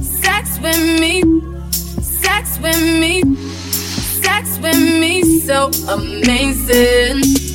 Sex 0.00 0.58
with 0.58 0.98
me, 0.98 1.20
sex 1.70 2.58
with 2.60 2.80
me, 2.98 3.36
sex 3.36 4.58
with 4.62 4.78
me, 4.98 5.22
so 5.40 5.70
amazing. 5.90 7.45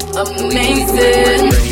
amazing. 0.00 1.63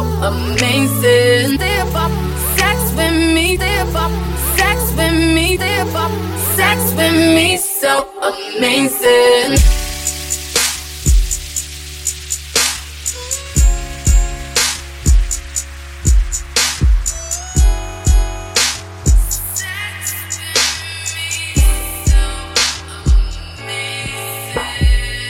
so 0.00 0.06
amazing. 0.22 1.56
Step 1.56 1.94
up, 1.94 2.10
sex 2.56 2.92
with 2.96 3.34
me. 3.34 3.56
Step 3.56 3.94
up, 3.94 4.12
sex 4.56 4.92
with 4.96 5.34
me. 5.34 5.56
Step 5.56 5.94
up, 5.94 6.10
sex 6.56 6.94
with 6.94 7.12
me. 7.12 7.56
So 7.56 8.08
amazing. 8.22 9.58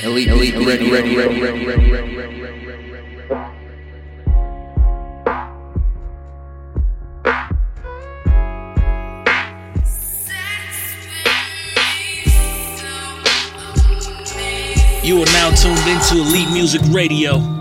Elite, 0.03 0.29
elite, 0.29 0.55
ready, 0.67 0.91
ready, 0.91 1.17
ready, 1.17 1.41
ready, 1.41 1.67
ready. 1.67 1.90
to 16.11 16.17
Elite 16.17 16.51
Music 16.51 16.81
Radio. 16.91 17.60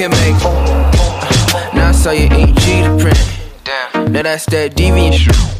Can 0.00 0.10
make. 0.12 0.42
Now 1.74 1.88
I 1.88 1.92
saw 1.92 2.12
your 2.12 2.32
EG 2.32 2.56
to 2.56 2.96
print. 2.98 3.20
Damn. 3.64 4.12
Now 4.12 4.22
that's 4.22 4.46
that 4.46 4.74
deviant 4.74 5.12
shit. 5.12 5.59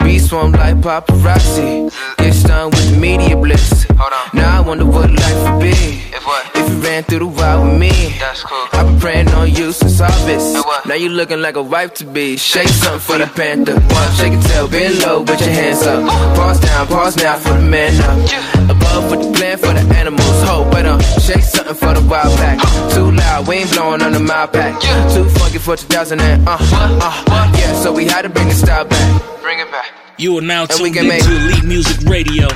Be 0.00 0.18
swarm 0.18 0.52
like 0.52 0.76
paparazzi. 0.76 1.92
Get 2.16 2.32
stung 2.32 2.70
with 2.70 2.90
the 2.90 2.96
media 2.98 3.36
blitz. 3.36 3.86
Now 4.32 4.58
I 4.58 4.60
wonder 4.60 4.86
what 4.86 5.10
life 5.10 5.52
would 5.52 5.60
be. 5.60 5.68
If 6.16 6.24
what? 6.26 6.46
If 6.56 6.70
you 6.70 6.76
ran 6.80 7.02
through 7.02 7.18
the 7.18 7.26
wild 7.26 7.68
with 7.68 7.78
me. 7.78 7.90
That's 8.18 8.42
cool. 8.44 8.64
I've 8.72 8.86
been 8.86 8.98
praying 9.00 9.28
on 9.28 9.52
you 9.54 9.72
since 9.72 10.00
August. 10.00 10.66
Now 10.86 10.94
you 10.94 11.10
looking 11.10 11.42
like 11.42 11.56
a 11.56 11.62
wife 11.62 11.92
to 11.94 12.04
be. 12.06 12.38
Shake 12.38 12.68
something 12.68 13.00
for 13.00 13.18
the 13.18 13.26
panther. 13.26 13.74
One, 13.74 14.12
shake 14.16 14.32
it, 14.32 14.42
tail, 14.48 14.68
bend 14.68 15.00
low, 15.00 15.22
put 15.24 15.38
your 15.40 15.50
hands 15.50 15.82
up. 15.82 16.02
Pause 16.36 16.60
down, 16.60 16.86
pause 16.86 17.16
now 17.18 17.36
for 17.36 17.52
the 17.52 17.60
man 17.60 17.92
up. 18.00 18.70
Above 18.70 19.10
with 19.10 19.20
the 19.22 19.32
plan 19.38 19.58
for 19.58 19.74
the 19.74 19.84
animals. 19.96 20.42
Hope, 20.48 20.70
but 20.70 20.86
um, 20.86 21.00
shake 21.20 21.42
something 21.42 21.74
for 21.74 21.92
the 21.92 22.00
wild 22.08 22.34
pack. 22.38 22.58
Too 22.94 23.10
loud, 23.10 23.46
we 23.46 23.56
ain't 23.56 23.72
blowing 23.72 24.00
on 24.00 24.12
the 24.12 24.20
mile 24.20 24.48
pack. 24.48 24.80
Too 25.12 25.28
funky 25.28 25.58
for 25.58 25.76
2000 25.76 26.20
and 26.20 26.48
uh, 26.48 26.56
uh, 26.58 27.52
yeah. 27.54 27.74
So 27.82 27.92
we 27.92 28.06
had 28.06 28.22
to 28.22 28.30
bring 28.30 28.48
the 28.48 28.54
style 28.54 28.86
back. 28.86 29.37
Bring 29.48 29.60
it 29.60 29.70
back. 29.70 29.94
You 30.18 30.36
are 30.36 30.42
now 30.42 30.66
tuned 30.66 30.94
into 30.94 31.08
Elite 31.08 31.64
Music 31.64 32.06
Radio. 32.06 32.48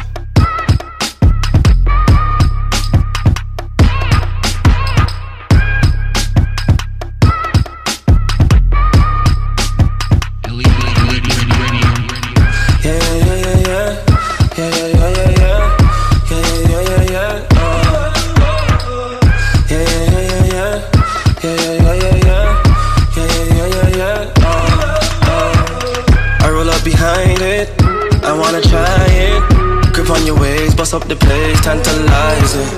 Up 30.94 31.08
the 31.08 31.16
place, 31.16 31.58
tantalizing. 31.62 32.68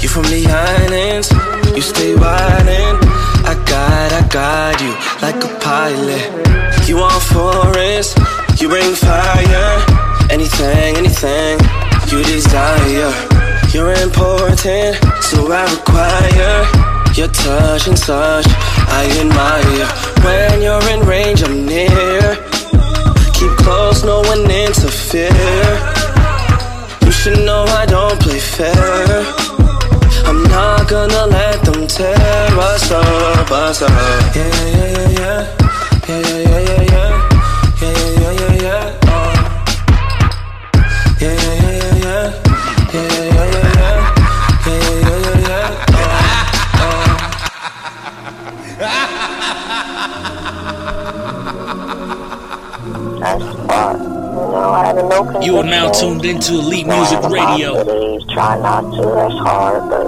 You 0.00 0.08
from 0.08 0.22
the 0.24 0.46
islands, 0.46 1.28
you 1.74 1.82
stay 1.82 2.14
wildin'. 2.14 2.98
I 3.42 3.54
guide, 3.66 4.12
I 4.12 4.22
guide 4.28 4.80
you 4.80 4.92
like 5.22 5.42
a 5.42 5.50
pilot. 5.58 6.88
You 6.88 6.98
want 6.98 7.20
forest, 7.22 8.16
you 8.60 8.68
bring 8.68 8.94
fire. 8.94 9.84
Anything, 10.30 10.96
anything 11.02 11.58
you 12.10 12.22
desire. 12.22 13.10
You're 13.74 13.94
important, 14.06 14.94
so 15.20 15.50
I 15.50 15.64
require 15.74 16.62
your 17.14 17.28
touch 17.28 17.88
and 17.88 17.98
such. 17.98 18.46
I 18.46 19.02
admire 19.18 19.88
when 20.22 20.62
you're 20.62 20.88
in 20.94 21.00
range, 21.06 21.42
I'm 21.42 21.66
near. 21.66 22.36
Keep 23.34 23.52
close, 23.58 24.04
no 24.04 24.20
one 24.20 24.48
interfere 24.48 25.97
you 27.28 27.44
know 27.44 27.64
I 27.64 27.84
don't 27.86 28.18
play 28.20 28.38
fair. 28.38 28.74
I'm 30.24 30.42
not 30.44 30.88
gonna 30.88 31.26
let 31.26 31.64
them 31.64 31.86
tear 31.86 32.14
us 32.16 32.90
up, 32.90 33.50
us 33.50 33.82
up. 33.82 33.90
Yeah, 34.34 34.44
yeah, 34.44 34.76
yeah, 34.76 35.10
yeah, 35.10 35.56
yeah, 36.08 36.28
yeah 36.28 36.37
tuned 56.20 56.36
into 56.36 56.54
Elite 56.54 56.86
Music 56.86 57.20
Radio. 57.22 58.18
Try 58.32 58.58
not 58.60 58.80
to, 58.94 59.02
that's 59.02 59.34
hard, 59.34 59.88
but, 59.88 60.04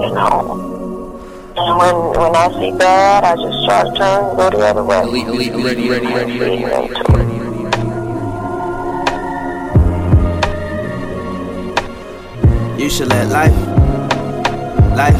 you 0.00 0.14
know. 0.14 0.60
And 1.56 1.78
when, 1.78 1.94
when 2.20 2.36
I 2.36 2.48
see 2.52 2.76
bad, 2.76 3.24
I 3.24 3.36
just 3.36 3.64
try 3.64 3.84
to 3.84 3.92
turn 3.96 4.36
go 4.36 4.50
the 4.50 4.58
other 4.58 4.82
way. 4.82 5.02
Elite, 5.02 5.26
elite, 5.26 5.52
ready, 5.52 5.88
ready, 5.88 6.08
ready, 6.12 6.38
ready, 6.38 6.64
ready, 6.64 6.64
ready. 6.64 6.94
You 12.82 12.90
should 12.90 13.08
let 13.08 13.28
life, 13.28 13.54
life, 14.96 15.14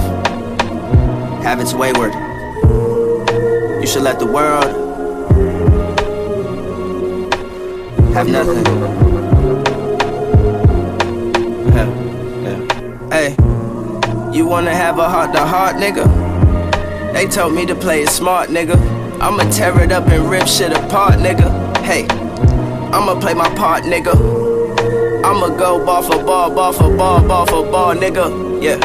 have 1.43 1.61
its 1.61 1.73
wayward. 1.73 2.13
You 3.81 3.87
should 3.87 4.03
let 4.03 4.19
the 4.19 4.27
world 4.27 4.84
have 8.15 8.29
nothing. 8.29 8.65
Hey, 13.11 13.31
you 14.33 14.47
wanna 14.47 14.73
have 14.73 14.99
a 14.99 15.09
heart 15.09 15.33
to 15.35 15.41
heart, 15.41 15.77
nigga? 15.77 16.05
They 17.13 17.27
told 17.27 17.55
me 17.55 17.67
to 17.67 17.75
play 17.75 18.03
it 18.03 18.09
smart, 18.09 18.51
nigga. 18.51 18.77
I'ma 19.21 19.51
tear 19.51 19.81
it 19.83 19.91
up 19.91 20.07
and 20.09 20.31
rip 20.31 20.47
shit 20.47 20.73
apart, 20.73 21.15
nigga. 21.15 21.49
Hey, 21.79 22.07
I'ma 22.93 23.19
play 23.19 23.35
my 23.35 23.49
part, 23.57 23.83
nigga. 23.83 24.15
I'ma 25.25 25.49
go 25.49 25.85
ball 25.85 26.03
for 26.03 26.23
ball, 26.25 26.51
ball 26.55 26.73
for 26.73 26.97
ball, 26.97 27.21
ball 27.27 27.47
for 27.47 27.69
ball, 27.69 27.95
nigga. 27.97 28.63
Yeah. 28.63 28.79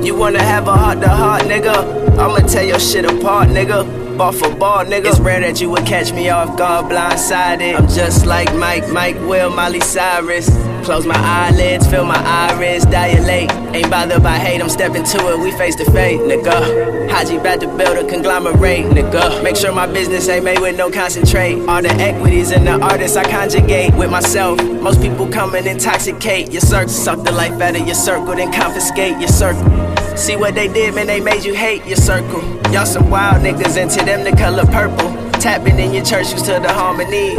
You 0.00 0.14
wanna 0.14 0.42
have 0.42 0.68
a 0.68 0.76
heart 0.76 1.00
to 1.00 1.08
heart, 1.08 1.42
nigga? 1.42 1.76
I'ma 2.16 2.46
tear 2.46 2.62
your 2.62 2.78
shit 2.78 3.04
apart, 3.04 3.48
nigga 3.48 3.97
ball 4.18 4.32
for 4.32 4.52
ball, 4.56 4.84
nigga. 4.84 5.06
It's 5.06 5.20
rare 5.20 5.40
that 5.40 5.60
you 5.60 5.70
would 5.70 5.86
catch 5.86 6.12
me 6.12 6.28
off 6.28 6.58
guard 6.58 6.86
blindsided. 6.86 7.78
I'm 7.78 7.86
just 7.86 8.26
like 8.26 8.52
Mike, 8.56 8.88
Mike 8.90 9.14
Will, 9.20 9.48
Miley 9.48 9.80
Cyrus. 9.80 10.50
Close 10.84 11.06
my 11.06 11.16
eyelids, 11.16 11.86
feel 11.86 12.04
my 12.04 12.20
iris 12.24 12.84
dilate. 12.84 13.52
Ain't 13.74 13.90
bothered 13.90 14.22
by 14.22 14.36
hate, 14.36 14.60
I'm 14.60 14.68
stepping 14.68 15.04
to 15.04 15.32
it, 15.32 15.38
we 15.38 15.52
face 15.52 15.76
to 15.76 15.84
face, 15.92 16.18
nigga. 16.20 17.08
Haji 17.08 17.36
about 17.36 17.60
to 17.60 17.68
build 17.76 17.96
a 17.96 18.08
conglomerate, 18.08 18.86
nigga. 18.86 19.42
Make 19.42 19.54
sure 19.54 19.72
my 19.72 19.86
business 19.86 20.28
ain't 20.28 20.44
made 20.44 20.58
with 20.58 20.76
no 20.76 20.90
concentrate. 20.90 21.60
All 21.68 21.80
the 21.80 21.90
equities 21.90 22.50
and 22.50 22.66
the 22.66 22.80
artists 22.80 23.16
I 23.16 23.22
conjugate 23.30 23.94
with 23.94 24.10
myself. 24.10 24.60
Most 24.62 25.00
people 25.00 25.28
come 25.28 25.54
and 25.54 25.66
intoxicate 25.66 26.50
your 26.50 26.62
circle. 26.62 26.88
Suck 26.88 27.22
the 27.24 27.32
life 27.32 27.60
out 27.60 27.78
of 27.78 27.86
your 27.86 27.94
circle, 27.94 28.34
then 28.34 28.52
confiscate 28.52 29.18
your 29.18 29.28
circle. 29.28 29.87
See 30.18 30.34
what 30.34 30.56
they 30.56 30.66
did, 30.66 30.96
man, 30.96 31.06
they 31.06 31.20
made 31.20 31.44
you 31.44 31.54
hate 31.54 31.86
your 31.86 31.96
circle. 31.96 32.42
Y'all 32.72 32.84
some 32.84 33.08
wild 33.08 33.40
niggas, 33.40 33.80
into 33.80 34.04
them 34.04 34.24
the 34.24 34.36
color 34.36 34.66
purple. 34.66 35.14
Tapping 35.40 35.78
in 35.78 35.94
your 35.94 36.04
church 36.04 36.32
used 36.32 36.44
to 36.46 36.58
the 36.58 36.72
harmonies. 36.72 37.38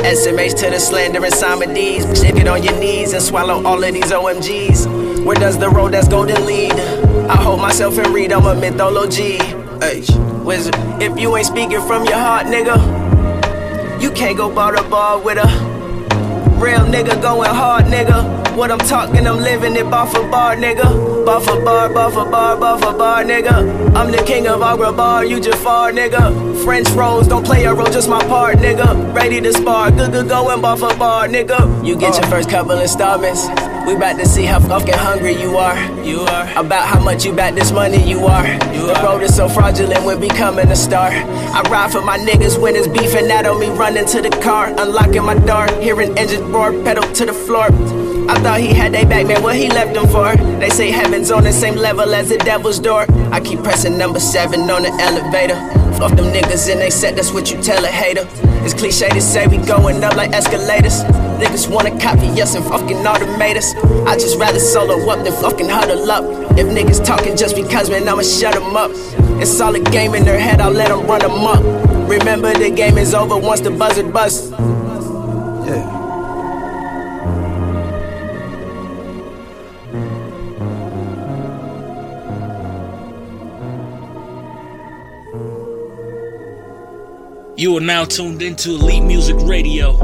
SMH 0.00 0.56
to 0.60 0.70
the 0.70 0.78
slander 0.78 1.22
and 1.24 1.34
Simon 1.34 1.74
D's. 1.74 2.04
Stick 2.16 2.36
it 2.36 2.46
on 2.46 2.62
your 2.62 2.78
knees 2.78 3.12
and 3.14 3.22
swallow 3.22 3.66
all 3.66 3.82
of 3.82 3.92
these 3.92 4.12
OMGs. 4.12 5.24
Where 5.24 5.34
does 5.34 5.58
the 5.58 5.68
road 5.68 5.92
that's 5.92 6.06
golden 6.06 6.46
lead? 6.46 6.72
I 7.28 7.36
hold 7.36 7.60
myself 7.60 7.98
and 7.98 8.06
read, 8.14 8.32
I'm 8.32 8.46
a 8.46 8.54
mythology. 8.54 9.38
H, 9.82 10.08
wizard. 10.44 10.76
If 11.02 11.18
you 11.18 11.36
ain't 11.36 11.46
speaking 11.46 11.82
from 11.82 12.04
your 12.04 12.18
heart, 12.18 12.46
nigga, 12.46 14.00
you 14.00 14.12
can't 14.12 14.36
go 14.36 14.54
bar 14.54 14.72
to 14.76 14.84
bar 14.84 15.20
with 15.20 15.38
a 15.38 15.48
real 16.62 16.86
nigga 16.86 17.20
going 17.20 17.50
hard, 17.50 17.86
nigga. 17.86 18.56
What 18.56 18.70
I'm 18.70 18.78
talking, 18.78 19.26
I'm 19.26 19.40
living 19.40 19.74
it 19.74 19.90
bar 19.90 20.06
for 20.06 20.22
bar, 20.30 20.54
nigga. 20.54 21.13
Bar 21.24 21.40
for 21.40 21.58
bar, 21.64 21.88
bar 21.88 22.10
for 22.10 22.30
bar, 22.30 22.54
bar 22.54 22.78
for 22.78 22.92
bar, 22.98 23.24
nigga. 23.24 23.94
I'm 23.96 24.10
the 24.10 24.22
king 24.26 24.46
of 24.46 24.60
Agrabah, 24.60 25.26
you 25.26 25.40
Jafar, 25.40 25.90
nigga. 25.90 26.62
French 26.64 26.90
rolls, 26.90 27.26
don't 27.26 27.44
play 27.44 27.64
a 27.64 27.72
role, 27.72 27.86
just 27.86 28.10
my 28.10 28.22
part, 28.26 28.58
nigga. 28.58 29.14
Ready 29.14 29.40
to 29.40 29.52
spar, 29.54 29.90
good, 29.90 30.12
good 30.12 30.28
going 30.28 30.60
bar 30.60 30.76
for 30.76 30.94
bar, 30.96 31.26
nigga. 31.26 31.82
You 31.82 31.96
get 31.96 32.14
your 32.16 32.26
first 32.28 32.50
couple 32.50 32.78
installments. 32.78 33.48
We 33.86 33.94
about 33.94 34.18
to 34.18 34.26
see 34.26 34.44
how 34.44 34.60
fucking 34.60 34.92
hungry 34.92 35.32
you 35.40 35.56
are. 35.56 35.76
You 36.02 36.20
are. 36.20 36.58
About 36.58 36.86
how 36.86 37.02
much 37.02 37.24
you 37.24 37.32
bet 37.32 37.54
this 37.54 37.72
money 37.72 38.02
you 38.06 38.26
are. 38.26 38.46
You 38.74 38.86
the 38.88 39.00
road 39.02 39.22
is 39.22 39.34
so 39.34 39.48
fraudulent 39.48 40.04
when 40.04 40.20
becoming 40.20 40.68
a 40.68 40.76
star. 40.76 41.08
I 41.08 41.62
ride 41.70 41.90
for 41.90 42.02
my 42.02 42.18
niggas 42.18 42.60
when 42.60 42.76
it's 42.76 42.86
beefing 42.86 43.30
out 43.30 43.46
on 43.46 43.58
me 43.58 43.68
running 43.70 44.04
to 44.06 44.20
the 44.20 44.30
car. 44.42 44.74
Unlocking 44.78 45.24
my 45.24 45.38
door, 45.38 45.68
hearing 45.80 46.16
engines 46.18 46.42
roar, 46.42 46.72
pedal 46.84 47.02
to 47.14 47.24
the 47.24 47.32
floor. 47.32 47.68
I 48.26 48.40
thought 48.40 48.60
he 48.60 48.72
had 48.72 48.92
they 48.92 49.04
back, 49.04 49.26
man, 49.26 49.42
what 49.42 49.54
he 49.56 49.68
left 49.68 49.92
them 49.92 50.06
for? 50.08 50.34
They 50.58 50.70
say 50.70 50.90
heaven's 50.90 51.30
on 51.30 51.44
the 51.44 51.52
same 51.52 51.74
level 51.76 52.14
as 52.14 52.30
the 52.30 52.38
devil's 52.38 52.78
door. 52.78 53.04
I 53.30 53.38
keep 53.40 53.62
pressing 53.62 53.98
number 53.98 54.18
seven 54.18 54.60
on 54.70 54.82
the 54.82 54.92
elevator. 55.00 55.56
Fuck 55.98 56.16
them 56.16 56.32
niggas 56.32 56.70
and 56.72 56.80
they 56.80 56.88
said 56.88 57.16
that's 57.16 57.32
what 57.32 57.50
you 57.50 57.62
tell 57.62 57.84
a 57.84 57.88
hater. 57.88 58.26
It's 58.64 58.72
cliche 58.72 59.10
to 59.10 59.20
say 59.20 59.46
we 59.46 59.58
going 59.58 60.02
up 60.02 60.16
like 60.16 60.32
escalators. 60.32 61.04
Niggas 61.38 61.70
wanna 61.70 61.90
copy 62.00 62.28
us 62.40 62.54
and 62.54 62.64
fucking 62.64 62.96
automate 63.04 63.56
us. 63.56 63.74
I 64.06 64.16
just 64.16 64.38
rather 64.38 64.58
solo 64.58 65.10
up 65.10 65.22
than 65.22 65.32
fucking 65.34 65.68
huddle 65.68 66.10
up. 66.10 66.24
If 66.58 66.66
niggas 66.66 67.04
talking 67.04 67.36
just 67.36 67.54
because, 67.56 67.90
man, 67.90 68.08
I'ma 68.08 68.22
shut 68.22 68.54
them 68.54 68.74
up. 68.74 68.90
It's 69.42 69.60
all 69.60 69.74
a 69.74 69.80
game 69.80 70.14
in 70.14 70.24
their 70.24 70.38
head, 70.38 70.60
I'll 70.60 70.70
let 70.70 70.88
them 70.88 71.06
run 71.06 71.20
them 71.20 71.46
up. 71.46 71.62
Remember, 72.08 72.54
the 72.54 72.70
game 72.70 72.96
is 72.96 73.12
over 73.12 73.36
once 73.36 73.60
the 73.60 73.70
buzzer 73.70 74.08
busts. 74.08 74.50
You 87.64 87.78
are 87.78 87.80
now 87.80 88.04
tuned 88.04 88.42
into 88.42 88.72
Elite 88.72 89.02
Music 89.02 89.36
Radio. 89.38 89.96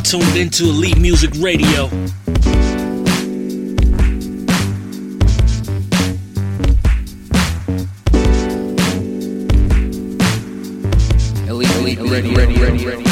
Tuned 0.00 0.36
into 0.36 0.64
Elite 0.64 0.98
Music 0.98 1.30
Radio. 1.38 1.86
Elite, 11.46 11.70
elite, 11.76 11.98
elite, 11.98 12.36
ready, 12.36 12.60
ready, 12.60 12.84
ready. 12.84 12.84
pretend 12.84 13.09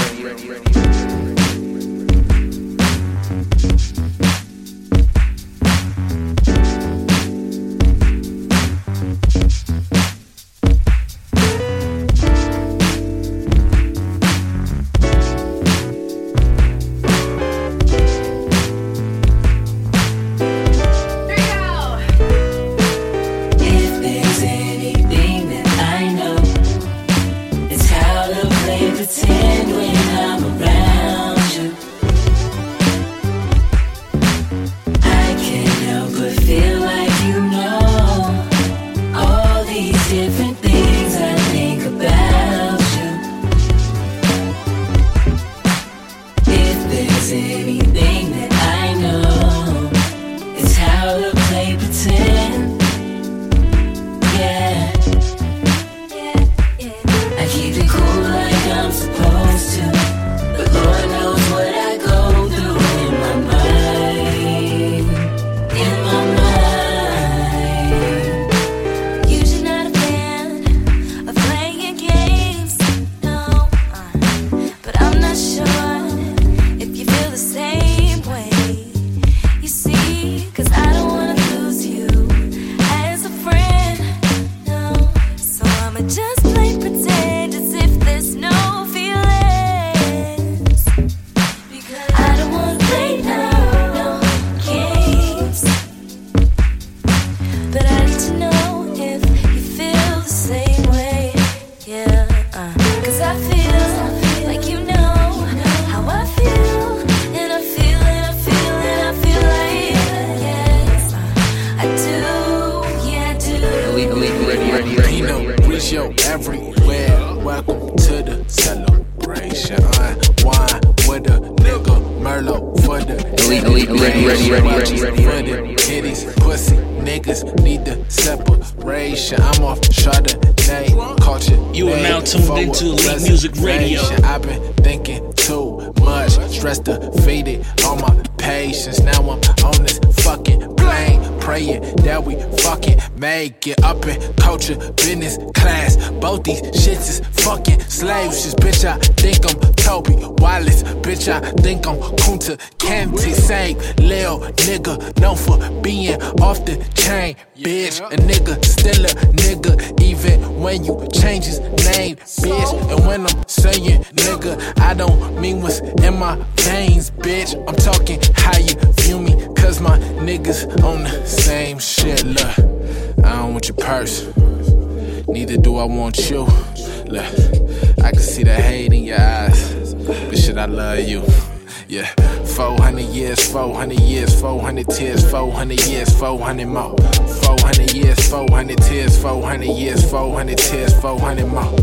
400 183.78 184.00
years, 184.00 184.40
400 184.40 184.88
tears, 184.88 185.30
400 185.30 185.86
years, 185.86 186.18
400 186.18 186.66
more. 186.66 186.96
400 186.98 187.94
years, 187.94 188.28
400 188.28 188.76
tears, 188.78 189.22
400 189.22 189.66
years, 189.66 190.10
400 190.10 190.58
tears, 190.58 191.00
400 191.00 191.46
more. 191.46 191.76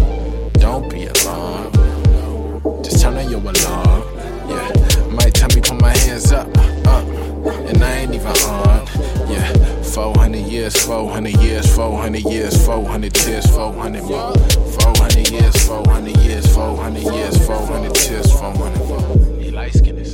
Don't 0.60 0.90
be 0.92 1.06
alarmed. 1.06 1.74
Just 2.84 3.02
turn 3.02 3.14
on 3.14 3.30
your 3.32 3.40
alarm. 3.40 4.04
Yeah, 4.50 5.08
might 5.10 5.34
tell 5.34 5.48
me 5.56 5.62
put 5.62 5.80
my 5.80 5.96
hands 5.96 6.34
up, 6.34 6.50
up, 6.86 7.08
and 7.70 7.82
I 7.82 8.00
ain't 8.00 8.14
even 8.14 8.28
on. 8.28 8.86
Yeah, 9.32 9.54
400 9.82 10.40
years, 10.52 10.76
400 10.76 11.42
years, 11.42 11.74
400 11.74 12.24
years, 12.26 12.66
400 12.66 13.14
tears, 13.14 13.46
400 13.48 14.04
more. 14.04 14.34
400 14.34 15.32
years, 15.32 15.66
400 15.66 16.18
years, 16.18 16.54
400 16.54 17.04
years, 17.04 17.48
400 17.48 17.96
tears, 17.96 18.34
400 18.34 18.86
more. 18.86 19.40
He 19.42 19.50
light 19.50 19.74
skinned, 19.74 20.06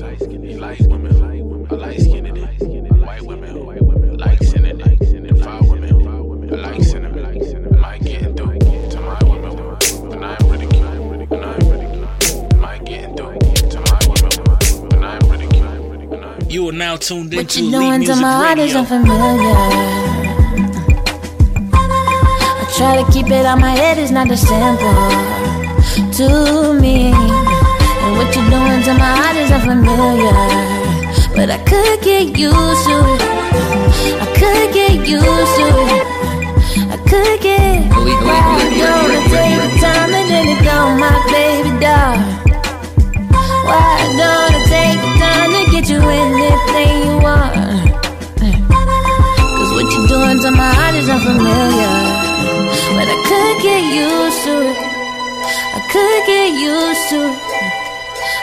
he 0.43 0.57
light 0.57 0.79
women, 0.81 1.30
I 1.71 1.75
light 1.75 2.01
skinned, 2.01 2.37
white 3.01 3.21
women, 3.21 4.17
like 4.17 4.43
sinning, 4.43 4.81
and 4.81 5.41
five 5.41 5.65
women, 5.69 6.53
I 6.53 6.55
like 6.57 6.83
sinning, 6.83 7.17
am 7.17 7.85
I 7.85 7.97
getting 7.97 8.35
through 8.35 8.59
to 8.59 8.99
my 8.99 9.17
women, 9.23 9.57
and 10.11 10.25
I 10.25 10.35
am 10.37 10.49
ridiculed, 10.49 11.31
and 11.31 11.45
I 11.45 11.53
am 11.53 11.69
ridiculed, 11.69 12.53
am 12.53 12.65
I 12.65 12.77
getting 12.79 13.15
through 13.15 13.39
to 13.69 13.79
my 13.79 13.99
women, 14.05 14.93
and 14.95 15.05
I 15.05 15.15
am 15.15 15.29
ridiculed, 15.31 16.13
and 16.13 16.25
I 16.25 16.33
am 16.35 16.49
You 16.51 16.67
are 16.67 16.73
now 16.73 16.97
tuned 16.97 17.33
What 17.33 17.39
into 17.39 17.61
you 17.61 17.67
Elite 17.67 17.79
doing 17.79 18.01
to 18.01 18.07
Music 18.07 18.21
my 18.21 18.33
heart 18.33 18.59
is 18.59 18.75
unfamiliar. 18.75 19.55
I 21.73 22.73
try 22.75 23.01
to 23.01 23.11
keep 23.13 23.27
it 23.27 23.45
out 23.45 23.59
my 23.59 23.71
head, 23.71 23.97
it's 23.97 24.11
not 24.11 24.29
as 24.29 24.41
simple 24.41 24.91
to 26.17 26.73
me. 26.81 27.13
And 27.13 28.17
what 28.17 28.35
you 28.35 28.43
doing 28.49 28.83
to 28.83 28.93
my 28.93 29.15
heart 29.15 29.37
is 29.37 29.51
unfamiliar. 29.51 30.70
But 31.35 31.49
I 31.49 31.57
could 31.63 32.01
get 32.01 32.37
used 32.37 32.85
to 32.87 32.97
it. 33.13 33.21
I 34.21 34.27
could 34.39 34.73
get 34.73 34.95
used 35.07 35.55
to 35.59 35.67
it. 35.95 36.05
I 36.91 36.97
could 37.09 37.41
get 37.41 37.71
Elite, 37.91 37.91
elite, 37.97 38.23
Why 38.27 38.39
elite, 38.55 38.77
don't 38.77 39.05
elite, 39.05 39.17
it 39.17 39.31
take 39.31 39.55
the 39.63 39.69
time 39.79 40.11
and 40.13 40.27
then 40.29 40.45
it 40.53 40.61
go, 40.63 40.77
my 40.99 41.15
baby 41.31 41.71
doll? 41.83 42.15
Why 43.67 43.95
don't 44.19 44.53
it 44.59 44.65
take 44.67 44.99
the 44.99 45.11
time 45.23 45.51
to 45.55 45.61
get 45.71 45.85
you 45.89 45.99
anything 46.03 46.93
you 47.05 47.15
want? 47.25 47.53
Cause 49.57 49.71
what 49.75 49.87
you're 49.93 50.07
doing 50.07 50.39
to 50.43 50.51
my 50.51 50.71
heart 50.77 50.95
is 50.95 51.09
unfamiliar. 51.09 51.95
But 52.95 53.07
I 53.07 53.17
could 53.29 53.55
get 53.63 53.83
used 53.87 54.39
to 54.45 54.53
it. 54.69 54.77
I 55.77 55.81
could 55.91 56.21
get 56.27 56.49
used 56.59 57.09
to 57.11 57.19
it. 57.31 57.50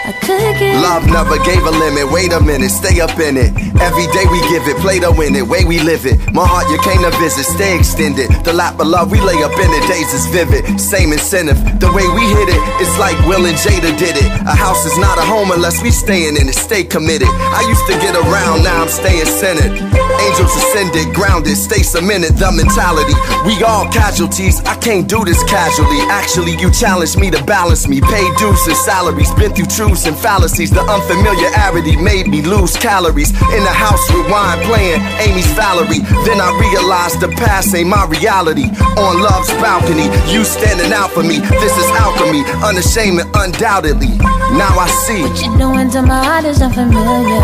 Love 0.08 1.04
never 1.06 1.36
gave 1.44 1.60
a 1.66 1.70
limit. 1.70 2.10
Wait 2.10 2.32
a 2.32 2.40
minute, 2.40 2.70
stay 2.70 3.00
up 3.00 3.18
in 3.20 3.36
it. 3.36 3.52
Every 3.76 4.08
day 4.16 4.24
we 4.32 4.40
give 4.48 4.64
it, 4.66 4.76
play 4.80 4.98
to 5.00 5.12
win 5.12 5.36
it, 5.36 5.46
way 5.46 5.64
we 5.64 5.80
live 5.80 6.06
it. 6.06 6.16
My 6.32 6.46
heart 6.48 6.64
you 6.72 6.78
came 6.80 7.04
to 7.04 7.12
visit, 7.20 7.44
stay 7.44 7.76
extended. 7.76 8.32
The 8.44 8.52
lap 8.52 8.80
of 8.80 8.86
love 8.86 9.10
we 9.12 9.20
lay 9.20 9.42
up 9.44 9.52
in 9.52 9.68
it, 9.68 9.84
days 9.86 10.08
is 10.14 10.24
vivid. 10.32 10.80
Same 10.80 11.12
incentive. 11.12 11.60
The 11.78 11.92
way 11.92 12.08
we 12.16 12.24
hit 12.24 12.48
it, 12.48 12.62
it's 12.80 12.96
like 12.96 13.20
Will 13.28 13.44
and 13.44 13.56
Jada 13.60 13.92
did 14.00 14.16
it. 14.16 14.28
A 14.48 14.56
house 14.56 14.86
is 14.86 14.96
not 14.96 15.18
a 15.18 15.24
home 15.28 15.50
unless 15.52 15.82
we 15.82 15.90
staying 15.90 16.40
in 16.40 16.48
it, 16.48 16.56
stay 16.56 16.84
committed. 16.84 17.28
I 17.28 17.68
used 17.68 17.84
to 17.92 17.94
get 18.00 18.16
around, 18.16 18.64
now 18.64 18.82
I'm 18.82 18.88
staying 18.88 19.28
centered. 19.28 19.76
Angels 20.24 20.56
ascended, 20.56 21.14
grounded, 21.14 21.56
stay 21.56 21.82
cemented. 21.84 22.40
The 22.40 22.50
mentality, 22.50 23.14
we 23.44 23.62
all 23.62 23.84
casualties. 23.92 24.64
I 24.64 24.74
can't 24.80 25.06
do 25.06 25.24
this 25.24 25.44
casually. 25.44 26.00
Actually, 26.08 26.56
you 26.56 26.72
challenged 26.72 27.18
me 27.20 27.30
to 27.30 27.44
balance 27.44 27.86
me. 27.86 28.00
Pay 28.00 28.24
dues 28.40 28.66
and 28.66 28.76
salaries, 28.88 29.30
been 29.34 29.52
through 29.52 29.68
truths 29.68 29.97
and 30.06 30.18
fallacies. 30.18 30.70
The 30.70 30.80
unfamiliarity 30.80 31.96
made 31.96 32.26
me 32.26 32.42
lose 32.42 32.76
calories. 32.76 33.30
In 33.30 33.62
the 33.64 33.74
house 33.74 34.04
with 34.12 34.30
wine 34.30 34.60
playing 34.64 35.00
Amy's 35.24 35.50
Valerie. 35.58 36.04
Then 36.26 36.40
I 36.40 36.50
realized 36.60 37.20
the 37.20 37.28
past 37.28 37.74
ain't 37.74 37.88
my 37.88 38.04
reality. 38.06 38.68
On 38.96 39.22
love's 39.22 39.50
balcony, 39.62 40.06
you 40.30 40.44
standing 40.44 40.92
out 40.92 41.10
for 41.10 41.22
me. 41.22 41.38
This 41.38 41.74
is 41.76 41.88
alchemy, 42.04 42.44
unashamed 42.62 43.20
and 43.20 43.30
undoubtedly. 43.34 44.18
Now 44.60 44.74
I 44.78 44.88
see. 45.06 45.22
What 45.22 45.42
you 45.42 45.58
doing 45.58 45.90
to 45.90 46.02
my 46.02 46.22
heart 46.22 46.44
is 46.44 46.60
unfamiliar. 46.60 47.42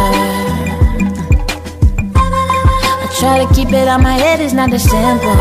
I 2.14 3.06
try 3.18 3.44
to 3.44 3.54
keep 3.54 3.68
it 3.68 3.88
out 3.88 4.00
my 4.00 4.14
head, 4.14 4.40
it's 4.40 4.52
not 4.52 4.72
as 4.72 4.82
simple 4.84 5.34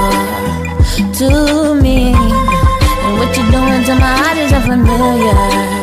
to 1.19 1.75
me. 1.81 2.13
And 2.13 3.17
what 3.19 3.35
you 3.37 3.43
doing 3.51 3.83
to 3.85 3.95
my 3.95 4.13
heart 4.17 4.37
is 4.37 4.53
unfamiliar. 4.53 5.82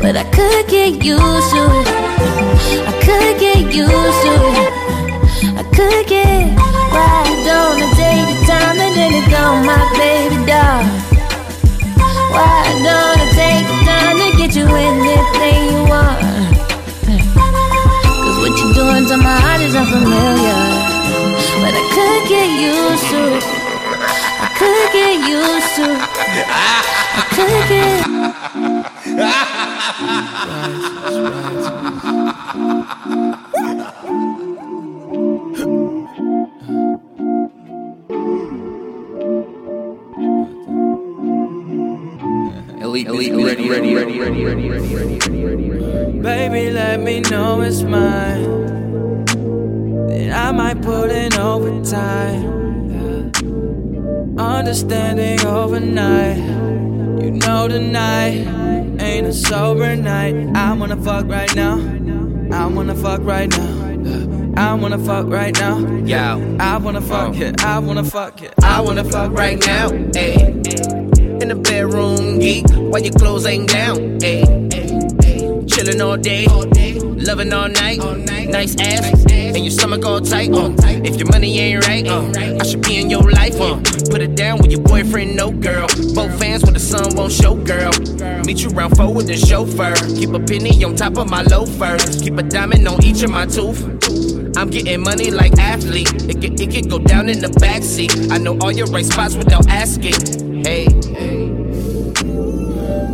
But 0.00 0.16
I 0.16 0.24
could 0.30 0.68
get 0.68 1.04
used 1.04 1.50
to 1.52 1.62
it. 1.80 1.88
I 2.86 2.92
could 3.02 3.34
get 3.40 3.62
used 3.74 4.20
to 4.24 4.34
it. 4.62 4.72
I 5.58 5.64
could 5.74 6.06
get. 6.06 6.54
Why 6.94 7.26
don't 7.44 7.82
it 7.82 7.92
take 7.98 8.24
the 8.30 8.38
time 8.46 8.78
and 8.78 8.94
then 8.94 9.12
it 9.18 9.26
go, 9.26 9.44
my 9.66 9.82
baby 9.98 10.38
doll? 10.46 10.86
Why 12.30 12.62
don't 12.86 13.18
it 13.20 13.32
take 13.34 13.66
the 13.66 13.78
time 13.90 14.16
to 14.22 14.28
get 14.38 14.54
you 14.54 14.66
anything 14.70 15.60
you 15.66 15.82
want? 15.90 16.22
Cause 18.22 18.38
what 18.38 18.54
you're 18.54 18.74
doing 18.78 19.04
to 19.10 19.16
my 19.18 19.36
heart 19.44 19.60
is 19.66 19.74
unfamiliar. 19.74 20.62
But 21.58 21.74
I 21.74 21.84
could 21.90 22.22
get 22.30 22.48
used 22.54 23.06
to 23.12 23.20
it. 23.34 23.44
I 24.40 24.48
could 24.58 24.88
get 24.94 25.14
used 25.26 25.72
to 25.76 25.84
it. 25.90 26.06
I 27.18 27.22
could 27.34 27.62
get. 27.68 28.97
Baby, 46.22 46.70
let 46.70 47.00
me 47.00 47.20
know 47.20 47.60
it's 47.62 47.82
mine. 47.82 49.24
Then 50.06 50.32
I 50.32 50.52
might 50.52 50.80
put 50.80 51.10
in 51.10 51.34
overtime. 51.34 52.42
Yeah. 52.90 54.44
Understanding 54.44 55.40
overnight. 55.44 56.36
You 57.22 57.32
know 57.32 57.66
tonight 57.68 58.77
ain't 59.00 59.26
a 59.26 59.32
sober 59.32 59.96
night. 59.96 60.34
I 60.54 60.72
wanna 60.74 60.96
fuck 60.96 61.26
right 61.26 61.54
now. 61.54 61.76
I 62.52 62.66
wanna 62.66 62.94
fuck 62.94 63.20
right 63.22 63.50
now. 63.50 63.84
I 64.56 64.74
wanna 64.74 64.98
fuck 64.98 65.26
right 65.28 65.54
now. 65.58 65.78
Yo. 66.04 66.56
I 66.58 66.78
wanna 66.78 67.00
fuck, 67.00 67.30
Oh. 67.30 67.32
yeah. 67.32 67.52
I 67.60 67.78
wanna 67.78 68.04
fuck, 68.04 68.40
yeah. 68.40 68.50
I 68.62 68.80
wanna 68.80 69.04
fuck 69.04 69.32
right 69.32 69.58
now, 69.66 69.90
ayy. 69.90 71.42
In 71.42 71.48
the 71.48 71.54
bedroom, 71.54 72.38
geek, 72.40 72.66
while 72.70 73.02
your 73.02 73.12
clothes 73.12 73.46
ain't 73.46 73.68
down, 73.68 74.18
ayy. 74.20 74.68
Chillin' 75.68 76.00
all 76.04 76.16
day, 76.16 76.46
loving 77.18 77.52
all 77.52 77.68
night. 77.68 77.98
Nice 78.48 78.76
ass, 78.80 79.12
and 79.30 79.58
your 79.58 79.70
stomach 79.70 80.04
all 80.04 80.20
tight. 80.20 80.52
Uh. 80.52 80.74
If 81.04 81.16
your 81.16 81.28
money 81.28 81.58
ain't 81.58 81.86
right, 81.86 82.06
uh, 82.06 82.32
I 82.60 82.64
should 82.64 82.82
be 82.82 83.00
in 83.00 83.10
your 83.10 83.22
life. 83.30 83.60
Uh. 83.60 83.76
Put 84.10 84.22
it 84.22 84.34
down 84.34 84.58
with 84.58 84.70
your 84.70 84.80
boyfriend, 84.80 85.36
no 85.36 85.50
girl. 85.50 85.86
Both 86.14 86.38
fans 86.38 86.64
when 86.64 86.74
the 86.74 86.80
sun 86.80 87.14
won't 87.14 87.32
show, 87.32 87.54
girl. 87.54 87.92
Meet 88.44 88.62
you 88.62 88.70
round 88.70 88.96
four 88.96 89.12
with 89.12 89.26
the 89.26 89.36
chauffeur. 89.36 89.94
Keep 90.16 90.30
a 90.30 90.40
penny 90.40 90.82
on 90.84 90.96
top 90.96 91.16
of 91.18 91.28
my 91.30 91.42
loafers. 91.42 92.20
Keep 92.22 92.38
a 92.38 92.42
diamond 92.42 92.86
on 92.88 93.02
each 93.04 93.22
of 93.22 93.30
my 93.30 93.46
tooth. 93.46 93.84
I'm 94.56 94.70
getting 94.70 95.02
money 95.02 95.30
like 95.30 95.56
athlete. 95.58 96.12
It 96.28 96.40
can, 96.40 96.60
it 96.60 96.70
can 96.70 96.88
go 96.88 96.98
down 96.98 97.28
in 97.28 97.40
the 97.40 97.48
backseat. 97.48 98.32
I 98.32 98.38
know 98.38 98.58
all 98.58 98.72
your 98.72 98.86
right 98.86 99.04
spots 99.04 99.34
without 99.34 99.68
asking. 99.68 100.64
Hey. 100.64 100.86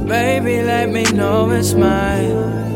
Baby, 0.06 0.62
let 0.62 0.90
me 0.90 1.02
know 1.12 1.50
it's 1.50 1.74
mine. 1.74 2.73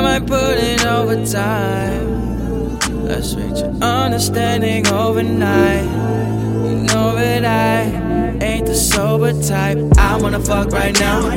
I 0.00 0.18
might 0.18 0.26
put 0.26 0.56
in 0.56 0.80
overtime. 0.86 2.78
Let's 3.04 3.34
reach 3.34 3.60
an 3.60 3.82
understanding 3.82 4.86
overnight. 4.86 5.84
You 5.84 6.76
know 6.88 7.14
that 7.16 7.44
I 7.44 8.42
ain't 8.42 8.64
the 8.66 8.74
sober 8.74 9.34
type. 9.42 9.76
I 9.98 10.16
wanna 10.16 10.40
fuck 10.40 10.72
right 10.72 10.98
now. 10.98 11.28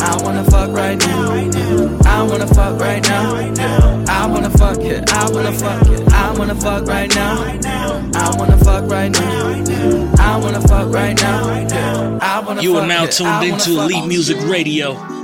I 0.00 0.20
wanna 0.20 0.42
fuck 0.50 0.72
right 0.72 0.98
now. 0.98 1.30
I 2.04 2.24
wanna 2.24 2.48
fuck 2.48 2.80
right 2.80 3.06
now. 3.08 3.36
I 4.08 4.26
wanna 4.26 4.50
fuck 4.50 4.80
it. 4.80 5.08
I 5.12 5.30
wanna 5.30 5.52
fuck 5.52 5.86
it. 5.88 6.12
I 6.12 6.36
wanna 6.36 6.56
fuck 6.56 6.88
right 6.88 7.14
now. 7.14 7.44
I 8.16 8.34
wanna 8.36 8.58
fuck 8.58 8.90
right 8.90 9.12
now. 9.12 9.52
I 10.18 10.38
wanna 10.38 10.60
fuck 10.62 10.92
right 10.92 11.14
now. 11.22 12.60
You 12.60 12.78
are 12.78 12.86
now 12.86 13.06
tuned 13.06 13.44
into 13.44 13.80
Elite 13.80 14.06
Music 14.08 14.38
Radio. 14.48 15.21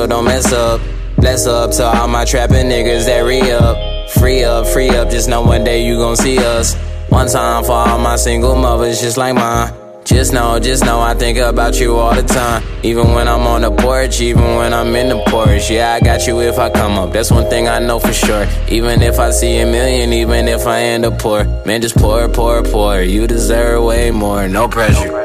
So 0.00 0.06
don't 0.06 0.24
mess 0.24 0.50
up. 0.52 0.80
Bless 1.16 1.46
up 1.46 1.72
to 1.72 1.84
all 1.84 2.08
my 2.08 2.24
trapping 2.24 2.68
niggas 2.68 3.04
that 3.04 3.20
re 3.20 3.40
up. 3.52 3.76
Free 4.18 4.42
up, 4.44 4.66
free 4.66 4.88
up, 4.88 5.10
just 5.10 5.28
know 5.28 5.42
one 5.42 5.62
day 5.62 5.86
you 5.86 5.96
gon' 5.96 6.16
see 6.16 6.38
us. 6.38 6.74
One 7.10 7.28
time 7.28 7.64
for 7.64 7.72
all 7.72 7.98
my 7.98 8.16
single 8.16 8.56
mothers, 8.56 9.00
just 9.00 9.18
like 9.18 9.34
mine. 9.34 9.74
Just 10.04 10.32
know, 10.32 10.58
just 10.58 10.84
know 10.86 11.00
I 11.00 11.14
think 11.14 11.36
about 11.36 11.78
you 11.78 11.96
all 11.96 12.14
the 12.14 12.22
time. 12.22 12.62
Even 12.82 13.12
when 13.12 13.28
I'm 13.28 13.46
on 13.46 13.60
the 13.60 13.70
porch, 13.70 14.22
even 14.22 14.56
when 14.56 14.72
I'm 14.72 14.96
in 14.96 15.10
the 15.10 15.22
porch. 15.26 15.70
Yeah, 15.70 15.92
I 15.92 16.00
got 16.00 16.26
you 16.26 16.40
if 16.40 16.58
I 16.58 16.70
come 16.70 16.98
up. 16.98 17.12
That's 17.12 17.30
one 17.30 17.48
thing 17.50 17.68
I 17.68 17.78
know 17.78 17.98
for 17.98 18.14
sure. 18.14 18.46
Even 18.68 19.02
if 19.02 19.18
I 19.18 19.30
see 19.30 19.60
a 19.60 19.66
million, 19.66 20.14
even 20.14 20.48
if 20.48 20.66
I 20.66 20.80
end 20.80 21.04
up 21.04 21.18
poor. 21.18 21.44
Man, 21.66 21.82
just 21.82 21.96
pour, 21.96 22.26
pour, 22.28 22.62
pour. 22.62 23.02
You 23.02 23.26
deserve 23.26 23.84
way 23.84 24.10
more, 24.10 24.48
no 24.48 24.66
pressure. 24.66 25.19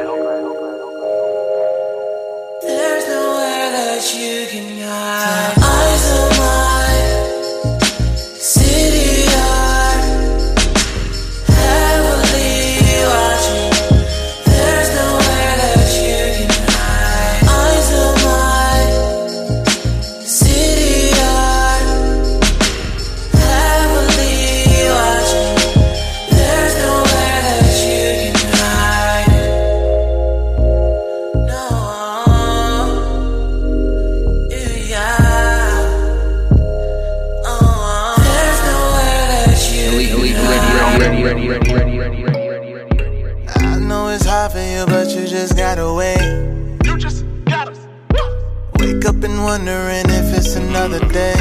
Wondering 49.65 50.05
if 50.09 50.37
it's 50.37 50.55
another 50.55 50.99
day. 51.09 51.33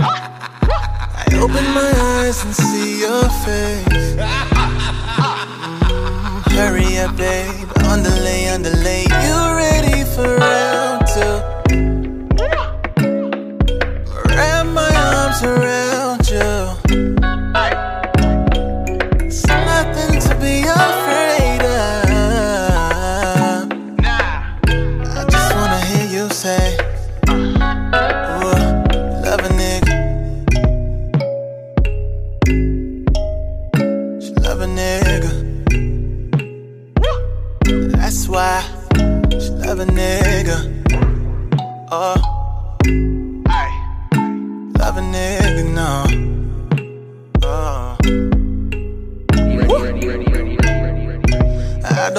I 0.00 1.26
open 1.34 1.64
my 1.72 1.92
eyes 2.24 2.44
and 2.44 2.52
see 2.52 3.00
your 3.00 3.22
face. 3.46 4.16
Mm, 5.86 6.52
hurry 6.56 6.98
up, 6.98 7.16
babe. 7.16 7.70
Underlay, 7.84 8.48
underlay. 8.48 9.02
You 9.02 9.38
ready 9.54 10.02
for 10.12 10.38
round 10.38 10.77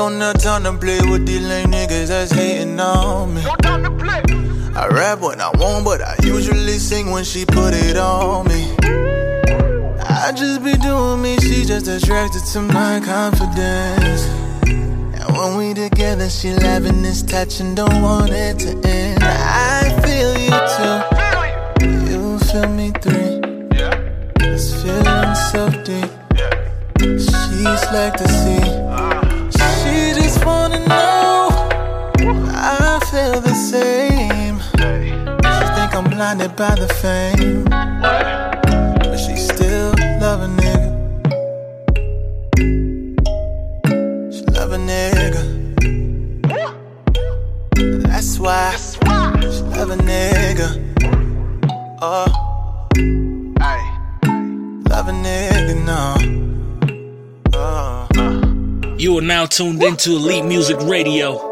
Have 0.09 0.41
time 0.41 0.63
to 0.63 0.73
play 0.73 0.99
with 1.09 1.25
these 1.27 1.45
lame 1.45 1.67
niggas 1.67 2.07
that's 2.07 2.31
hating 2.31 2.79
on 2.79 3.33
me. 3.33 3.43
No 3.43 3.55
time 3.57 3.83
to 3.83 3.91
play. 3.91 4.21
I 4.75 4.87
rap 4.87 5.21
when 5.21 5.39
I 5.39 5.49
want, 5.51 5.85
but 5.85 6.01
I 6.01 6.15
usually 6.23 6.77
sing 6.79 7.11
when 7.11 7.23
she 7.23 7.45
put 7.45 7.73
it 7.73 7.95
on 7.95 8.47
me. 8.47 8.75
I 8.81 10.31
just 10.35 10.63
be 10.63 10.73
doing 10.73 11.21
me, 11.21 11.37
she 11.37 11.63
just 11.63 11.87
attracted 11.87 12.43
to 12.53 12.61
my 12.61 12.99
confidence. 13.05 14.25
And 14.67 15.37
when 15.37 15.57
we 15.57 15.73
together, 15.73 16.29
she 16.29 16.53
laughing, 16.53 17.01
this 17.01 17.21
touching, 17.21 17.75
don't 17.75 18.01
want 18.01 18.31
it 18.31 18.59
to 18.59 18.71
end. 18.87 19.23
I 19.23 19.89
feel 20.03 20.37
you 20.37 20.57
too, 20.75 22.11
you 22.11 22.39
feel 22.39 22.67
me 22.67 22.91
three. 23.01 23.41
Yeah. 23.77 23.95
This 24.39 24.83
feeling 24.83 25.35
so 25.51 25.69
deep. 25.83 26.09
Yeah. 26.35 26.49
She's 26.99 27.83
like 27.93 28.17
the 28.17 28.27
sea. 28.27 28.69
Uh-huh. 28.69 29.08
Wanna 30.49 30.79
know 30.91 31.49
I 32.51 32.99
feel 33.11 33.39
the 33.49 33.55
same. 33.71 34.57
She 35.55 35.65
think 35.75 35.91
I'm 35.97 36.07
blinded 36.15 36.53
by 36.55 36.73
the 36.83 36.89
fame, 37.01 37.65
but 37.65 39.17
she 39.17 39.35
still 39.35 39.91
love 40.23 40.41
a 40.47 40.49
nigga. 40.61 40.89
She 44.33 44.43
love 44.57 44.71
a 44.77 44.79
nigga. 44.91 45.43
That's 48.07 48.39
why 48.39 48.75
she 48.75 49.61
love 49.75 49.91
a 49.91 49.97
nigga. 50.11 50.69
Oh, 52.01 52.27
are 59.19 59.21
now 59.21 59.45
tuned 59.45 59.83
into 59.83 60.11
Elite 60.11 60.45
Music 60.45 60.77
Radio. 60.83 61.48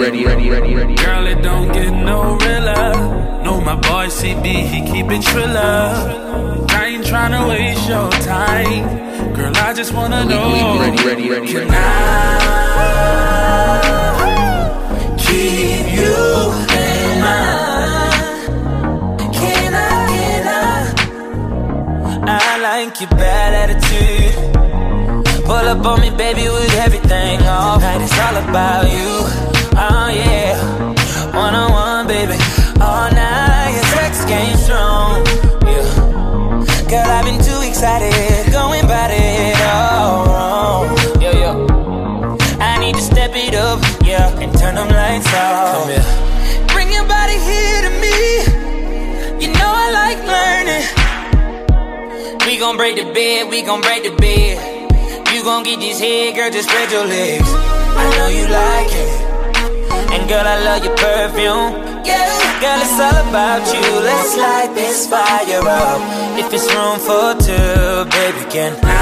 Ready, 0.00 0.24
ready, 0.24 0.48
ready, 0.48 0.74
ready. 0.74 0.94
Girl, 0.94 1.26
it 1.26 1.42
don't 1.42 1.70
get 1.72 1.90
no 1.90 2.36
realer. 2.38 2.94
Know 3.44 3.60
my 3.60 3.74
boy 3.76 4.06
CB, 4.06 4.46
he 4.46 4.80
keep 4.90 5.10
it 5.10 5.22
triller. 5.22 6.66
I 6.70 6.86
ain't 6.86 7.04
tryna 7.04 7.46
waste 7.48 7.86
your 7.86 8.10
time. 8.10 9.34
Girl, 9.34 9.52
I 9.56 9.74
just 9.74 9.92
wanna 9.92 10.24
know. 10.24 10.80
ready, 10.80 11.04
ready, 11.04 11.28
ready, 11.30 11.46
Can. 11.52 11.68
I 11.70 11.76
keep 15.18 15.92
you 15.98 16.16
in 16.86 17.20
mind? 17.20 18.24
Can 19.34 19.74
I, 19.74 19.90
can 20.08 20.46
I? 22.26 22.38
I 22.38 22.58
like 22.62 23.00
your 23.00 23.10
bad 23.10 23.52
attitude. 23.62 24.34
Pull 25.44 25.66
up 25.72 25.84
on 25.84 26.00
me, 26.00 26.08
baby, 26.10 26.48
with 26.48 26.74
everything 26.76 27.42
off. 27.42 27.82
Night 27.82 28.00
it's 28.00 28.18
all 28.18 28.36
about 28.36 28.90
you. 28.90 29.49
Oh 29.92 30.08
yeah, 30.08 30.54
one 31.34 31.54
on 31.54 31.72
one, 31.72 32.06
baby. 32.06 32.38
All 32.80 33.10
night, 33.10 33.72
your 33.74 33.84
sex 33.98 34.24
game 34.24 34.56
strong. 34.56 35.26
Yeah, 35.66 35.84
girl, 36.88 37.10
I've 37.10 37.24
been 37.24 37.42
too 37.42 37.60
excited, 37.66 38.52
going 38.52 38.84
about 38.84 39.10
it 39.10 39.56
all 39.66 40.26
wrong. 40.26 40.96
Yo, 41.20 41.30
yo, 41.32 41.66
I 42.60 42.78
need 42.78 42.94
to 42.94 43.02
step 43.02 43.32
it 43.34 43.54
up, 43.54 43.80
yeah, 44.04 44.30
and 44.38 44.56
turn 44.56 44.76
them 44.76 44.88
lights 44.88 45.26
off. 45.34 45.74
Come 45.74 45.88
here. 45.90 46.06
Bring 46.72 46.92
your 46.92 47.06
body 47.06 47.34
here 47.34 47.82
to 47.82 47.90
me. 48.00 48.16
You 49.42 49.52
know 49.52 49.70
I 49.84 49.90
like 50.00 50.20
learning. 50.24 50.86
We 52.46 52.58
gon' 52.58 52.76
break 52.76 52.96
the 52.96 53.12
bed, 53.12 53.50
we 53.50 53.62
gon' 53.62 53.80
break 53.80 54.04
the 54.04 54.14
bed. 54.16 54.56
You 55.34 55.42
gon' 55.42 55.62
get 55.64 55.80
this 55.80 55.98
head, 56.00 56.36
girl, 56.36 56.50
just 56.50 56.68
spread 56.68 56.90
your 56.90 57.06
legs. 57.06 57.48
I 57.48 58.16
know 58.16 58.28
you 58.28 58.46
like 58.48 58.92
it. 58.92 59.29
And 60.12 60.28
girl, 60.28 60.46
I 60.46 60.58
love 60.64 60.84
your 60.84 60.96
perfume. 60.96 61.70
Yeah, 62.04 62.60
girl, 62.62 62.80
it's 62.82 62.98
all 62.98 63.18
about 63.28 63.62
you. 63.72 63.86
Let's 64.08 64.36
light 64.36 64.72
this 64.74 65.06
fire 65.06 65.62
up. 65.62 66.00
If 66.38 66.52
it's 66.52 66.66
room 66.74 66.98
for 66.98 67.34
two, 67.38 68.10
baby, 68.10 68.42
can 68.50 68.72
I 68.84 68.99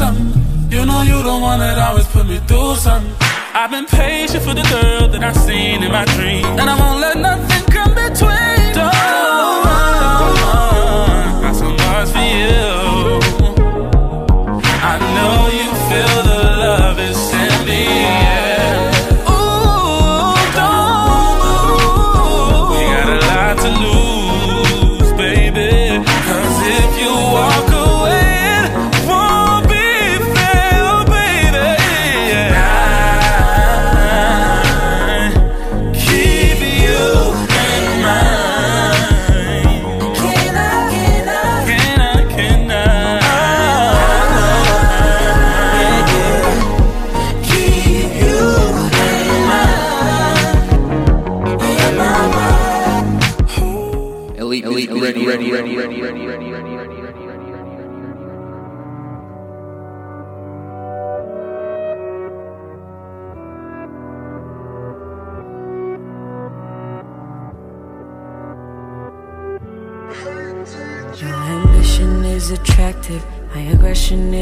something. 0.00 0.32
You 0.70 0.86
know 0.86 1.02
you 1.02 1.22
the 1.22 1.36
one 1.50 1.58
that 1.60 1.76
always 1.78 2.06
put 2.06 2.24
me 2.26 2.38
through 2.48 2.76
something. 2.76 3.12
I've 3.52 3.70
been 3.70 3.84
patient 3.84 4.42
for 4.42 4.54
the 4.54 4.66
girl 4.74 5.08
that 5.12 5.22
I've 5.22 5.36
seen 5.36 5.82
in 5.82 5.92
my 5.92 6.06
dream, 6.16 6.46
and 6.60 6.66
I 6.72 6.74
won't 6.80 7.00
let 7.06 7.16
nothing 7.28 7.64
come 7.76 7.92
between. 7.94 8.72
Don't 8.80 9.49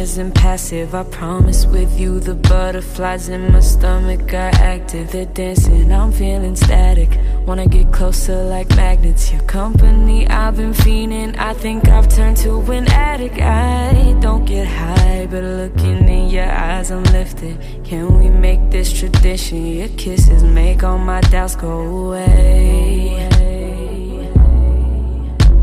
isn't 0.09 0.35
passive. 0.35 0.95
I 0.95 1.05
promise 1.05 1.67
with 1.67 2.01
you 2.01 2.19
the 2.19 2.35
butterflies 2.35 3.29
in 3.29 3.53
my 3.53 3.61
stomach 3.61 4.33
are 4.33 4.55
active. 4.75 5.13
They're 5.13 5.27
dancing, 5.27 5.93
I'm 5.93 6.13
feeling 6.13 6.57
static. 6.57 7.11
Wanna 7.47 7.67
get 7.67 7.93
closer 7.93 8.43
like 8.55 8.69
magnets. 8.75 9.31
Your 9.31 9.43
company, 9.43 10.27
I've 10.27 10.57
been 10.57 10.73
fiending. 10.73 11.37
I 11.39 11.53
think 11.53 11.89
I've 11.89 12.09
turned 12.09 12.39
to 12.39 12.53
an 12.73 12.87
addict. 12.89 13.39
I 13.39 14.17
don't 14.21 14.47
get 14.47 14.67
high, 14.67 15.27
but 15.31 15.45
looking 15.45 16.09
in 16.09 16.31
your 16.31 16.51
eyes, 16.51 16.91
I'm 16.91 17.05
lifted. 17.19 17.57
Can 17.85 18.05
we 18.19 18.31
make 18.31 18.63
this 18.71 18.91
tradition? 18.99 19.59
Your 19.67 19.89
kisses 20.03 20.43
make 20.43 20.83
all 20.85 20.99
my 20.99 21.21
doubts 21.33 21.55
go 21.55 21.73
away. 21.97 23.29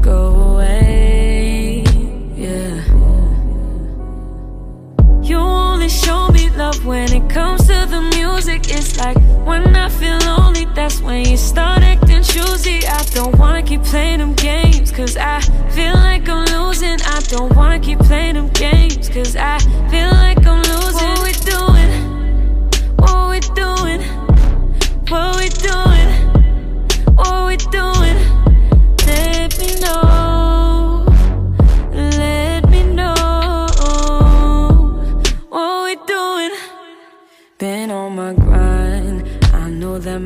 Go 0.01 0.19
away, 0.51 1.14
show 5.95 6.27
me 6.29 6.49
love 6.51 6.85
when 6.85 7.11
it 7.13 7.29
comes 7.29 7.61
to 7.67 7.85
the 7.89 8.01
music. 8.15 8.69
It's 8.69 8.97
like 8.97 9.17
when 9.45 9.75
I 9.75 9.89
feel 9.89 10.17
lonely, 10.19 10.65
that's 10.75 11.01
when 11.01 11.25
you 11.25 11.37
start 11.37 11.81
acting 11.81 12.23
choosy. 12.23 12.85
I 12.85 13.01
don't 13.13 13.37
wanna 13.37 13.63
keep 13.63 13.83
playing 13.83 14.19
them 14.19 14.33
games, 14.33 14.91
cause 14.91 15.15
I 15.15 15.39
feel 15.75 15.93
like 15.93 16.27
I'm 16.27 16.45
losing. 16.45 16.99
I 17.01 17.19
don't 17.29 17.55
wanna 17.55 17.79
keep 17.79 17.99
playing 17.99 18.35
them 18.35 18.49
games, 18.49 19.09
cause 19.09 19.35
I 19.35 19.57
feel 19.89 20.11
like 20.11 20.45
I'm 20.45 20.61
losing. 20.63 21.09
What 21.09 21.23
we 21.23 21.33
doing? 21.51 21.94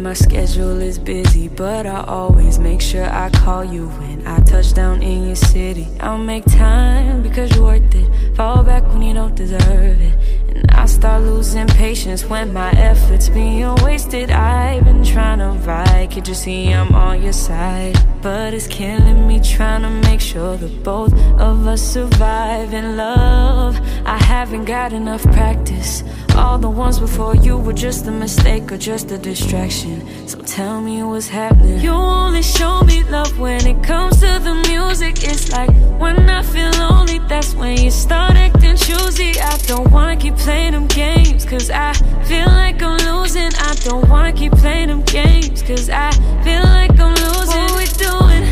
My 0.10 0.16
schedule 0.16 0.82
is 0.82 0.98
busy, 0.98 1.48
but 1.50 1.86
I 1.86 2.04
always 2.06 2.58
make 2.58 2.82
sure 2.82 3.06
I 3.06 3.30
call 3.30 3.64
you 3.64 3.90
when 3.90 4.26
I 4.26 4.40
touch 4.40 4.74
down 4.74 5.04
in 5.04 5.28
your 5.28 5.36
city. 5.36 5.88
I'll 6.00 6.18
make 6.18 6.46
time 6.46 7.22
because 7.22 7.56
you're 7.56 7.66
worth 7.66 7.94
it. 7.94 8.36
Fall 8.36 8.64
back 8.64 8.88
when 8.88 9.04
you 9.04 9.14
don't 9.14 9.36
deserve 9.36 10.02
it. 10.02 10.39
I 10.80 10.86
start 10.86 11.24
losing 11.24 11.68
patience 11.68 12.24
when 12.24 12.54
my 12.54 12.72
efforts 12.72 13.28
being 13.28 13.76
wasted. 13.84 14.32
I've 14.32 14.86
been 14.86 15.04
trying 15.04 15.40
to 15.40 15.50
ride, 15.68 16.10
can't 16.10 16.26
you 16.26 16.34
see 16.34 16.74
I'm 16.74 16.96
on 16.96 17.22
your 17.22 17.34
side? 17.34 17.98
But 18.22 18.54
it's 18.54 18.66
killing 18.68 19.28
me 19.28 19.42
trying 19.42 19.82
to 19.82 19.90
make 20.10 20.22
sure 20.22 20.56
that 20.56 20.82
both 20.82 21.14
of 21.38 21.68
us 21.68 21.82
survive 21.82 22.74
in 22.74 22.96
love. 22.96 23.78
I 24.06 24.18
haven't 24.24 24.66
got 24.66 24.94
enough 24.94 25.24
practice. 25.24 26.02
All 26.36 26.58
the 26.58 26.70
ones 26.70 26.98
before 26.98 27.36
you 27.36 27.58
were 27.58 27.74
just 27.74 28.08
a 28.08 28.12
mistake 28.12 28.72
or 28.72 28.78
just 28.78 29.12
a 29.12 29.18
distraction. 29.18 30.08
So 30.30 30.40
tell 30.40 30.80
me 30.80 31.04
what's 31.04 31.28
happening. 31.28 31.82
You 31.82 31.92
only 31.92 32.42
show 32.42 32.82
me 32.84 33.04
love 33.04 33.38
when 33.38 33.68
it 33.68 33.84
comes 33.84 34.22
to 34.22 34.40
the 34.40 34.56
music. 34.70 35.24
It's 35.24 35.52
like 35.52 35.72
when 36.00 36.30
I 36.30 36.42
feel 36.42 36.72
lonely, 36.80 37.20
that's 37.28 37.54
when 37.54 37.78
you 37.78 37.92
start 37.92 38.36
acting 38.36 38.78
choosy. 38.78 39.40
I 39.40 39.58
don't 39.68 39.92
wanna 39.92 40.16
keep 40.16 40.36
playing 40.38 40.69
them 40.72 40.88
games, 40.88 41.46
cause 41.46 41.70
I 41.70 41.94
feel 42.24 42.48
like 42.48 42.82
I'm 42.82 42.98
losing. 42.98 43.52
I 43.56 43.76
don't 43.84 44.08
wanna 44.10 44.34
keep 44.34 44.52
playing 44.54 44.88
them 44.90 45.02
games, 45.04 45.62
cause 45.64 45.90
I 45.90 46.12
feel 46.44 46.64
like 46.64 47.00
I'm 47.00 47.14
losing. 47.16 47.68
What 47.70 47.78
we 47.78 47.86
doing? 48.06 48.44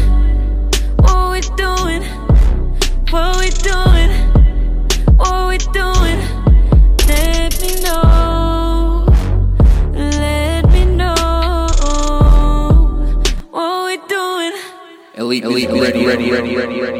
What 1.03 1.31
we 1.31 1.41
doing? 1.55 2.03
What 3.11 3.37
we 3.39 3.49
doing? 3.49 4.09
What 5.17 5.47
we 5.49 5.57
doing? 5.57 6.19
Let 7.07 7.61
me 7.61 7.81
know. 7.81 9.05
Let 9.93 10.69
me 10.71 10.85
know. 10.85 11.15
What 13.51 13.85
we 13.87 13.97
doing? 14.07 14.53
Elite, 15.15 15.43
elite, 15.43 15.69
ready, 15.69 16.05
ready, 16.05 16.05
ready, 16.05 16.31
ready, 16.31 16.55
ready, 16.55 16.55
ready, 16.55 16.81
ready. 16.81 16.96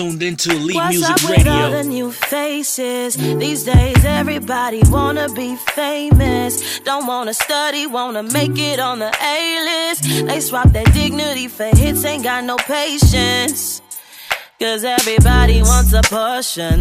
tuned 0.00 0.22
into 0.22 0.50
Elite 0.50 0.76
What's 0.76 0.96
Music 0.96 1.10
up 1.10 1.30
with 1.30 1.46
All 1.46 1.70
the 1.72 1.84
new 1.84 2.10
faces 2.10 3.16
these 3.16 3.64
days, 3.64 4.02
everybody 4.02 4.80
wanna 4.86 5.28
be 5.34 5.56
famous. 5.56 6.80
Don't 6.80 7.06
wanna 7.06 7.34
study, 7.34 7.86
wanna 7.86 8.22
make 8.22 8.56
it 8.56 8.80
on 8.80 9.00
the 9.00 9.12
A 9.36 9.38
list. 9.70 10.02
They 10.26 10.40
swap 10.40 10.70
their 10.70 10.84
dignity 10.84 11.48
for 11.48 11.64
hits, 11.64 12.02
ain't 12.06 12.24
got 12.24 12.44
no 12.44 12.56
patience. 12.56 13.82
Cause 14.58 14.84
everybody 14.84 15.60
wants 15.62 15.92
a 15.92 16.02
portion 16.02 16.80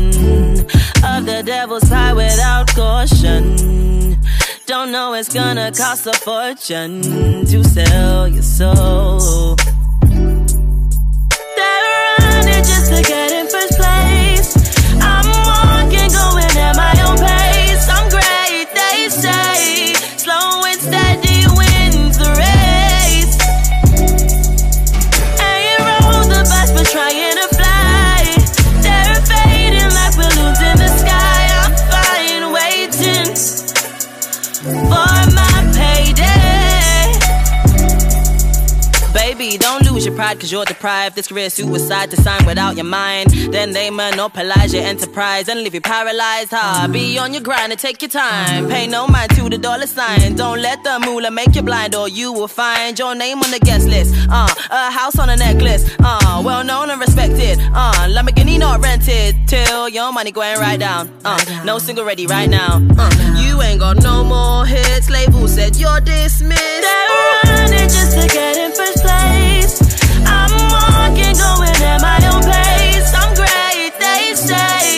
of 1.13 1.25
the 1.25 1.43
devil's 1.45 1.89
pie 1.89 2.13
without 2.13 2.67
caution. 2.73 4.17
Don't 4.65 4.91
know 4.93 5.13
it's 5.13 5.33
gonna 5.33 5.71
cost 5.73 6.07
a 6.07 6.13
fortune 6.13 7.01
to 7.51 7.63
sell 7.65 8.29
your 8.29 8.43
soul. 8.43 9.48
together. 12.89 13.28
your 40.09 40.17
pride 40.17 40.39
cause 40.39 40.51
you're 40.51 40.65
deprived. 40.65 41.15
This 41.15 41.27
career 41.27 41.49
suicide 41.49 42.09
to 42.11 42.17
sign 42.17 42.45
without 42.45 42.75
your 42.75 42.85
mind. 42.85 43.29
Then 43.53 43.73
they 43.73 43.89
monopolize 43.89 44.73
your 44.73 44.83
enterprise 44.83 45.47
and 45.47 45.61
leave 45.61 45.73
you 45.73 45.81
paralyzed. 45.81 46.51
Ha, 46.51 46.89
be 46.91 47.17
on 47.19 47.33
your 47.33 47.43
grind 47.43 47.71
and 47.71 47.79
take 47.79 48.01
your 48.01 48.09
time. 48.09 48.67
Pay 48.69 48.87
no 48.87 49.07
mind 49.07 49.31
to 49.35 49.49
the 49.49 49.57
dollar 49.57 49.85
sign. 49.85 50.35
Don't 50.35 50.61
let 50.61 50.83
the 50.83 50.99
moolah 50.99 51.31
make 51.31 51.55
you 51.55 51.61
blind 51.61 51.95
or 51.95 52.07
you 52.07 52.33
will 52.33 52.47
find 52.47 52.97
your 52.97 53.13
name 53.15 53.39
on 53.39 53.51
the 53.51 53.59
guest 53.59 53.87
list. 53.87 54.15
Uh, 54.29 54.47
a 54.71 54.91
house 54.91 55.19
on 55.19 55.29
a 55.29 55.35
necklace. 55.35 55.83
Uh, 55.99 56.41
well 56.43 56.63
known 56.63 56.89
and 56.89 56.99
respected. 56.99 57.59
Uh, 57.73 58.07
Lamborghini 58.09 58.57
not 58.59 58.81
rented 58.81 59.35
till 59.47 59.89
your 59.89 60.11
money 60.11 60.31
going 60.31 60.57
right 60.59 60.79
down. 60.79 61.09
Uh, 61.23 61.39
no 61.65 61.77
single 61.77 62.05
ready 62.05 62.25
right 62.25 62.49
now. 62.49 62.81
Uh, 62.97 63.43
you 63.43 63.61
ain't 63.61 63.79
got 63.79 63.97
no 64.01 64.23
more 64.23 64.65
hits. 64.65 65.09
Label 65.09 65.47
said 65.47 65.75
you're 65.75 66.01
dismissed. 66.01 66.81
They're 66.81 67.53
running 67.53 67.89
just 67.89 68.13
to 68.19 68.27
get 68.27 68.57
in 68.57 68.71
first 68.71 69.03
place. 69.03 69.48
I'm 70.51 70.71
walking, 70.71 71.35
going 71.37 71.77
at 71.91 72.01
my 72.01 72.19
own 72.31 72.43
pace. 72.43 73.13
I'm 73.13 73.33
great, 73.35 73.93
they 73.99 74.35
say. 74.35 74.88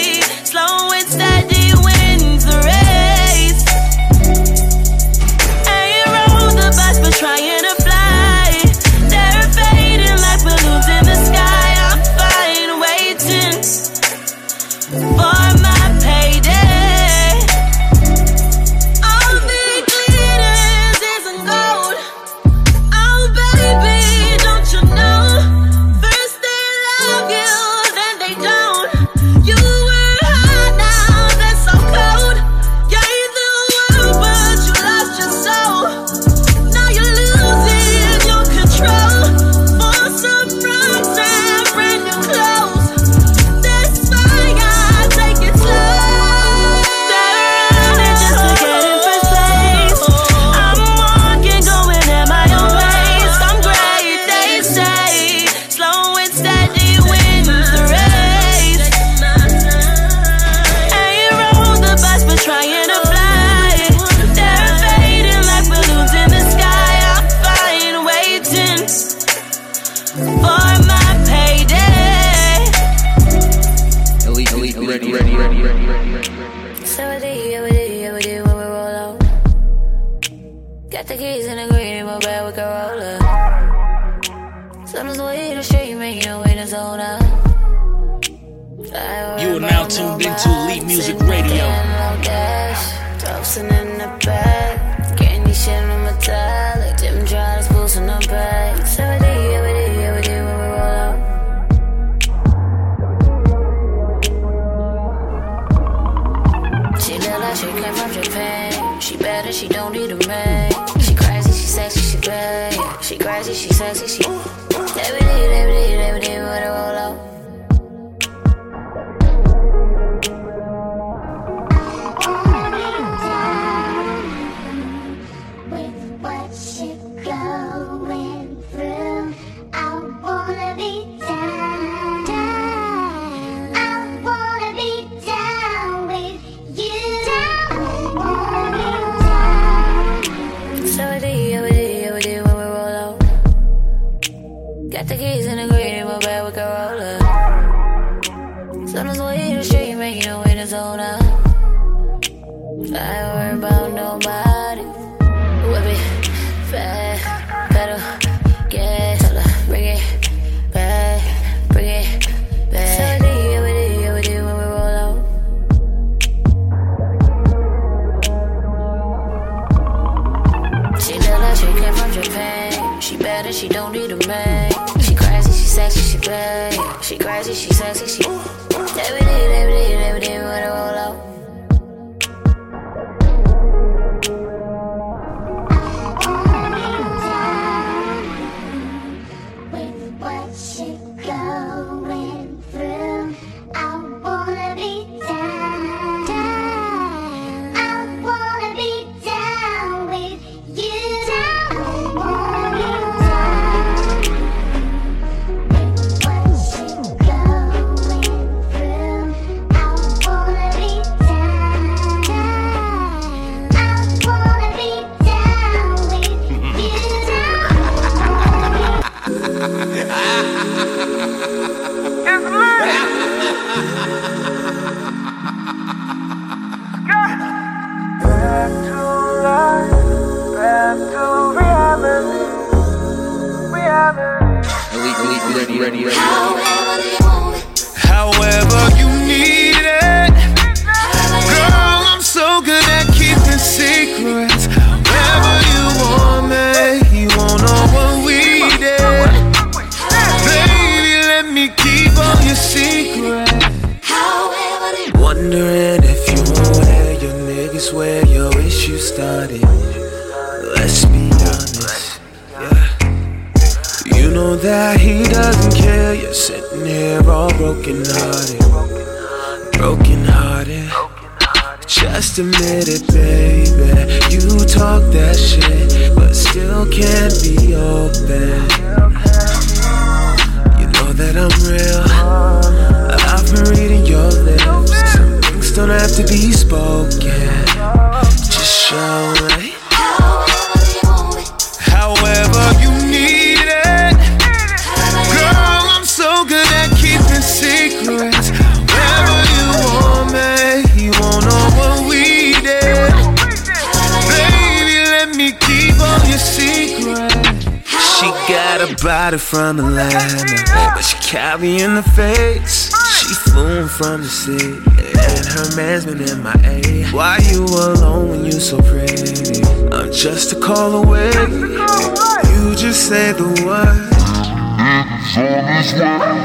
She 311.61 311.77
carrying 311.77 311.95
the 311.95 312.03
face. 312.03 312.91
She 313.19 313.33
flew 313.35 313.81
in 313.81 313.87
from 313.87 314.21
the 314.21 314.27
sea, 314.27 314.77
and 314.83 315.45
her 315.45 315.75
man's 315.75 316.05
been 316.05 316.21
in 316.21 316.41
my 316.41 316.55
A. 316.65 317.05
Why 317.11 317.37
you 317.51 317.63
alone 317.65 318.29
when 318.29 318.45
you 318.45 318.51
so 318.53 318.81
pretty? 318.81 319.61
I'm 319.91 320.11
just 320.11 320.53
a 320.53 320.59
call 320.59 321.03
away. 321.03 321.29
You 321.29 322.75
just 322.75 323.07
say 323.07 323.33
the 323.33 323.45
word. 323.65 324.09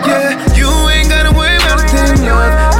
Yeah, 0.06 0.54
you 0.54 0.68
ain't 0.90 1.08
gotta 1.08 1.32
worry 1.36 1.56
about 1.56 1.80
a 1.80 1.88
thing. 1.88 2.20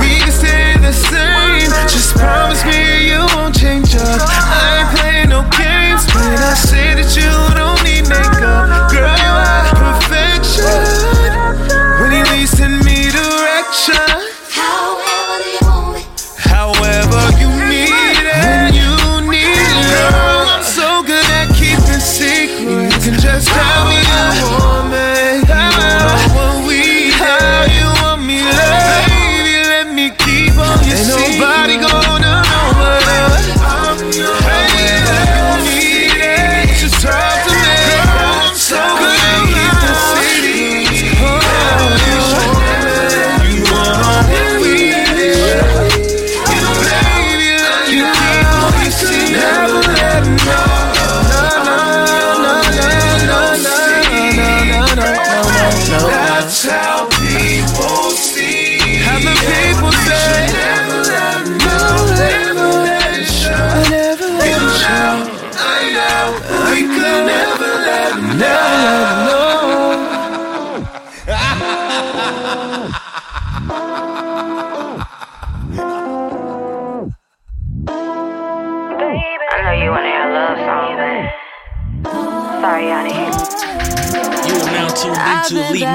We 0.01 0.18
can 0.20 0.32
stay 0.32 0.76
the 0.80 0.93
same. 0.93 1.70
Just 1.89 2.14
promise 2.16 2.64
me 2.64 3.09
you 3.09 3.20
won't 3.34 3.57
change 3.57 3.95
up. 3.97 4.36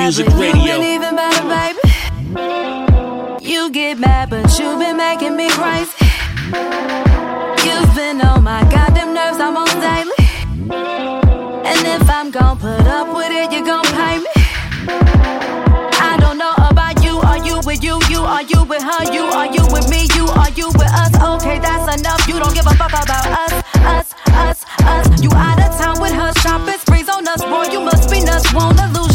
Music 0.01 0.27
Radio. 0.29 0.81
even 0.81 1.15
better, 1.15 1.47
baby. 1.47 1.79
You 3.45 3.69
get 3.69 3.99
mad, 3.99 4.31
but 4.31 4.57
you've 4.57 4.79
been 4.79 4.97
making 4.97 5.35
me 5.35 5.47
crazy. 5.51 5.93
You've 7.65 7.93
been 7.95 8.19
on 8.21 8.43
my 8.43 8.61
goddamn 8.73 9.13
nerves 9.13 9.39
almost 9.39 9.75
daily. 9.79 10.21
And 11.69 11.81
if 11.85 12.09
I'm 12.09 12.31
gon' 12.31 12.57
put 12.57 12.81
up 12.87 13.15
with 13.15 13.31
it, 13.31 13.51
you 13.53 13.63
gon' 13.63 13.85
pay 13.85 14.17
me. 14.17 14.33
I 16.09 16.17
don't 16.19 16.39
know 16.39 16.55
about 16.57 17.03
you. 17.03 17.19
Are 17.19 17.37
you 17.37 17.61
with 17.63 17.83
you? 17.83 18.01
You 18.09 18.21
are 18.21 18.41
you 18.41 18.63
with 18.63 18.81
her? 18.81 19.03
You 19.13 19.25
are 19.39 19.45
you 19.53 19.63
with 19.71 19.87
me? 19.87 20.07
You 20.17 20.25
are 20.25 20.49
you 20.57 20.67
with 20.81 20.91
us? 21.03 21.13
Okay, 21.35 21.59
that's 21.59 21.99
enough. 22.01 22.27
You 22.27 22.39
don't 22.39 22.55
give 22.55 22.65
a 22.65 22.73
fuck 22.73 22.91
about 22.91 23.27
us, 23.27 23.53
us, 23.95 24.13
us, 24.33 24.65
us. 24.81 25.21
You 25.21 25.29
out 25.35 25.59
of 25.61 25.71
town 25.79 26.01
with 26.01 26.13
her 26.13 26.33
shopping 26.41 26.79
sprees 26.79 27.07
on 27.07 27.27
us, 27.27 27.41
boy. 27.45 27.65
You 27.71 27.81
must 27.81 28.09
be 28.09 28.19
nuts. 28.23 28.51
Won't 28.51 28.79
illusion 28.79 29.09
us. 29.09 29.10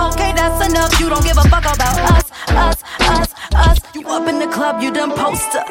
Okay, 0.00 0.32
that's 0.32 0.66
enough. 0.68 0.98
You 1.00 1.08
don't 1.10 1.24
give 1.24 1.36
a 1.36 1.42
fuck 1.48 1.64
about 1.64 1.98
us, 2.10 2.30
us, 2.50 2.82
us, 3.00 3.34
us. 3.54 3.78
You 3.94 4.08
up 4.08 4.26
in 4.28 4.38
the 4.38 4.46
club, 4.46 4.82
you 4.82 4.90
done 4.92 5.12
post 5.12 5.54
up. 5.54 5.66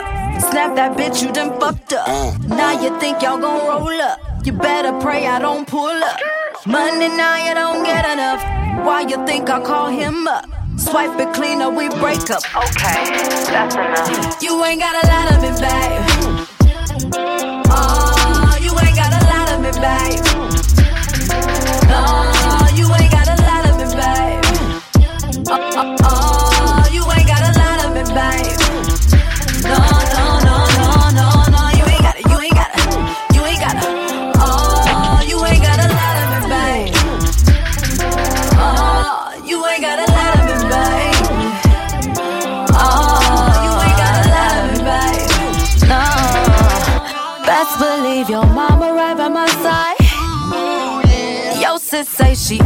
Snap 0.49 0.75
that 0.75 0.95
bitch, 0.95 1.21
you 1.23 1.31
done 1.31 1.59
fucked 1.59 1.93
up. 1.93 2.07
Uh. 2.07 2.37
Now 2.47 2.71
you 2.81 2.97
think 2.99 3.21
y'all 3.21 3.39
gon' 3.39 3.67
roll 3.67 4.01
up. 4.01 4.19
You 4.45 4.53
better 4.53 4.97
pray 4.99 5.25
I 5.27 5.39
don't 5.39 5.67
pull 5.67 5.87
up. 5.87 6.19
Monday 6.65 7.07
now 7.09 7.35
you 7.47 7.53
don't 7.55 7.83
get 7.83 8.05
enough. 8.05 8.41
Why 8.85 9.01
you 9.01 9.25
think 9.25 9.49
I 9.49 9.61
call 9.61 9.87
him 9.87 10.27
up? 10.27 10.45
Swipe 10.77 11.19
it 11.19 11.33
clean 11.33 11.61
or 11.61 11.71
we 11.71 11.89
break 11.89 12.29
up. 12.29 12.43
Okay, 12.55 13.03
that's 13.51 13.75
enough. 13.75 14.41
You 14.41 14.63
ain't 14.63 14.79
got 14.79 14.95
a 15.03 15.07
lot 15.07 15.31
of 15.33 15.41
me, 15.41 15.49
babe. 15.59 16.03
Oh, 17.71 18.57
you 18.61 18.71
ain't 18.79 18.95
got 18.95 19.11
a 19.11 19.25
lot 19.25 19.47
of 19.53 19.59
me, 19.61 19.71
babe. 19.81 20.18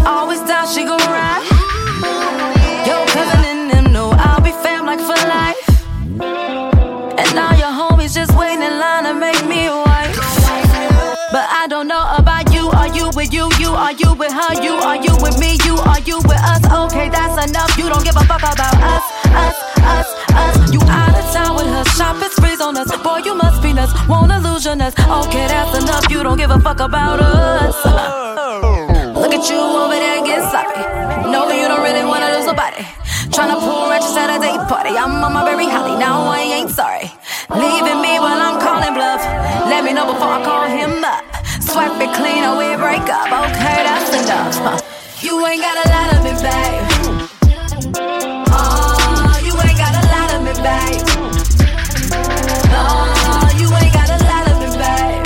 Always 0.06 0.42
down, 0.42 0.68
she 0.68 0.84
gon' 0.86 1.00
ride. 1.00 1.44
Yo, 2.88 3.06
cousin 3.08 3.44
and 3.46 3.72
them 3.72 3.94
know 3.94 4.12
I'll 4.12 4.42
be 4.42 4.52
fam 4.64 4.86
like 4.86 5.00
for 5.00 5.20
life. 5.28 5.64
And 7.20 7.30
now 7.36 7.52
your 7.56 7.72
homies 7.72 8.14
just 8.14 8.36
waiting 8.38 8.62
in 8.62 8.80
line 8.80 9.04
to 9.06 9.14
make 9.14 9.46
me 9.46 9.68
a 9.68 9.76
wife. 9.76 10.16
But 11.32 11.50
I 11.50 11.66
don't 11.68 11.88
know 11.88 12.06
about 12.18 12.54
you. 12.54 12.70
Are 12.70 12.88
you 12.94 13.10
with 13.16 13.34
you? 13.34 13.50
You 13.60 13.70
are 13.74 13.94
you 13.94 14.14
with 14.14 14.32
her? 14.32 14.54
You 14.62 14.74
are 14.74 14.98
you 14.98 15.14
with 15.22 15.40
me? 15.40 15.58
You 15.66 15.78
are 15.78 16.00
you 16.02 16.18
with 16.30 16.42
us? 16.46 16.62
Okay, 16.72 17.10
that's 17.10 17.50
enough. 17.50 17.76
You 17.78 17.90
don't 17.90 18.04
give 18.04 18.16
a 18.16 18.26
fuck 18.26 18.42
about 18.42 18.78
us, 18.78 19.04
us, 19.34 19.58
us, 19.82 20.10
us. 20.34 20.74
You 20.74 20.80
out 20.86 21.18
of 21.18 21.26
town 21.34 21.56
with 21.56 21.66
her 21.68 21.86
shopping 21.98 22.30
sprees 22.30 22.62
on 22.62 22.78
us. 22.78 22.96
Boy, 23.02 23.22
you 23.26 23.34
must 23.36 23.64
be 23.64 23.74
nuts. 23.74 23.94
Won't 24.08 24.32
illusion 24.32 24.82
us. 24.82 24.94
Okay, 25.00 25.48
that's 25.48 25.76
enough. 25.78 26.10
You 26.12 26.22
don't 26.22 26.38
give 26.38 26.52
a 26.52 26.60
fuck 26.60 26.80
about 26.80 27.20
us. 27.20 28.23
Look 29.34 29.42
at 29.42 29.50
you 29.50 29.58
over 29.58 29.98
there 29.98 30.22
getting 30.22 30.46
sloppy. 30.46 30.78
No, 31.34 31.50
you 31.50 31.66
don't 31.66 31.82
really 31.82 32.06
wanna 32.06 32.38
lose 32.38 32.46
nobody. 32.46 32.86
Tryna 33.34 33.58
pull 33.66 33.90
ratchets 33.90 34.14
at 34.14 34.30
a 34.30 34.38
date 34.38 34.62
party. 34.70 34.94
I'm 34.94 35.26
on 35.26 35.34
my 35.34 35.44
very 35.44 35.66
holly. 35.66 35.98
Now 35.98 36.30
I 36.30 36.42
ain't 36.54 36.70
sorry. 36.70 37.10
Leaving 37.50 37.98
me 37.98 38.22
while 38.22 38.38
I'm 38.38 38.62
calling 38.62 38.94
bluff. 38.94 39.26
Let 39.66 39.86
me 39.86 39.92
know 39.92 40.06
before 40.06 40.38
I 40.38 40.44
call 40.46 40.70
him 40.70 41.02
up. 41.02 41.26
Swipe 41.66 41.98
it 41.98 42.14
clean 42.14 42.46
or 42.46 42.62
we 42.62 42.78
break 42.78 43.10
up. 43.10 43.26
Okay, 43.26 43.82
that's 43.82 44.14
enough. 44.22 44.86
You 45.26 45.34
ain't 45.48 45.64
got 45.66 45.82
a 45.82 45.90
lot 45.90 46.14
of 46.14 46.20
me, 46.22 46.34
babe. 46.46 46.86
Oh, 48.54 49.34
you 49.42 49.54
ain't 49.66 49.80
got 49.82 49.98
a 49.98 50.04
lot 50.14 50.30
of 50.30 50.46
me, 50.46 50.54
babe. 50.62 51.02
No, 52.70 52.86
you 53.58 53.68
ain't 53.82 53.94
got 53.98 54.14
a 54.14 54.20
lot 54.30 54.46
of 54.52 54.56
me, 54.62 54.70
babe. 54.78 55.26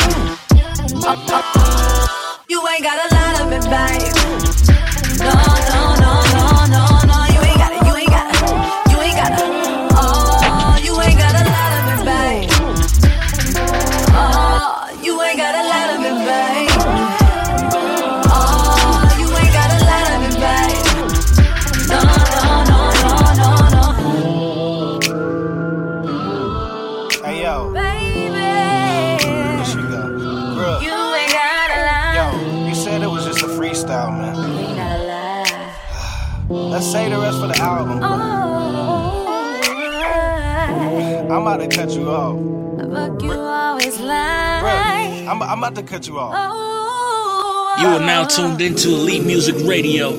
Oh, 1.03 1.11
oh, 1.27 1.51
oh. 1.57 2.43
You 2.47 2.65
ain't 2.69 2.83
got 2.83 3.11
a 3.11 3.16
lot 3.69 4.16
Let's 36.77 36.91
say 36.91 37.09
the 37.09 37.17
rest 37.17 37.39
for 37.39 37.47
the 37.47 37.57
album. 37.57 38.03
I'm 41.31 41.41
about 41.41 41.57
to 41.57 41.67
cut 41.67 41.89
you 41.89 42.07
off. 42.07 42.37
Fuck 42.93 43.23
you 43.23 43.31
always 43.31 43.97
Bruh, 43.97 44.05
lie. 44.05 45.25
I'm, 45.27 45.41
I'm 45.41 45.57
about 45.57 45.73
to 45.73 45.81
cut 45.81 46.07
you 46.07 46.19
off. 46.19 47.81
You 47.81 47.87
are 47.87 47.99
now 47.99 48.25
tuned 48.25 48.61
into 48.61 48.89
Elite 48.89 49.25
Music 49.25 49.55
Radio. 49.65 50.09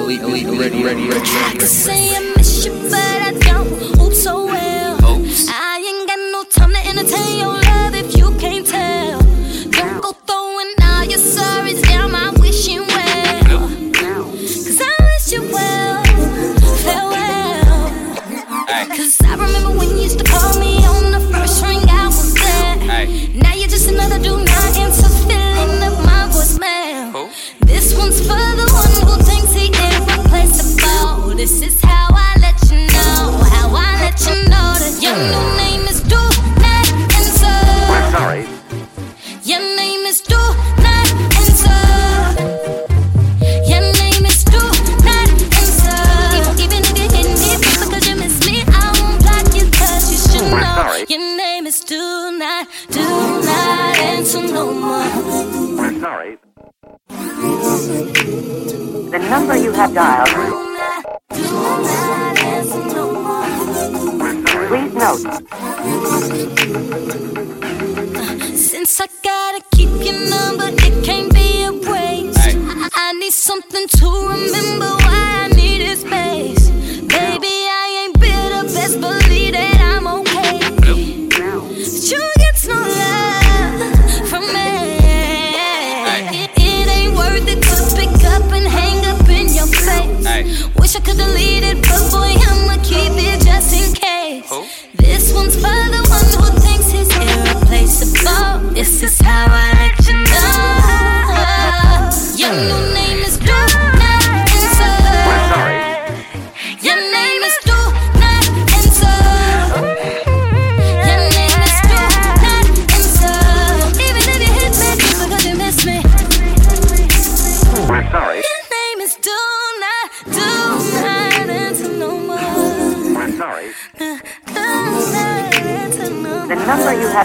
Elite, 0.00 0.20
elite, 0.20 0.46
ready, 0.60 0.84
ready, 0.84 1.08
ready, 1.08 1.30
I 1.30 1.56
ready. 1.88 2.33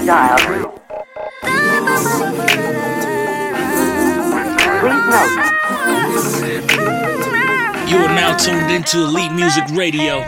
Please 0.10 0.16
note. 5.06 5.50
You 7.88 7.98
are 7.98 8.16
now 8.16 8.36
tuned 8.36 8.72
into 8.72 9.04
Elite 9.04 9.32
Music 9.34 9.66
Radio. 9.74 10.24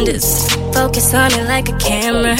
Standards. 0.00 0.54
Focus 0.74 1.14
on 1.14 1.32
it 1.32 1.46
like 1.46 1.68
a 1.68 1.76
camera. 1.78 2.36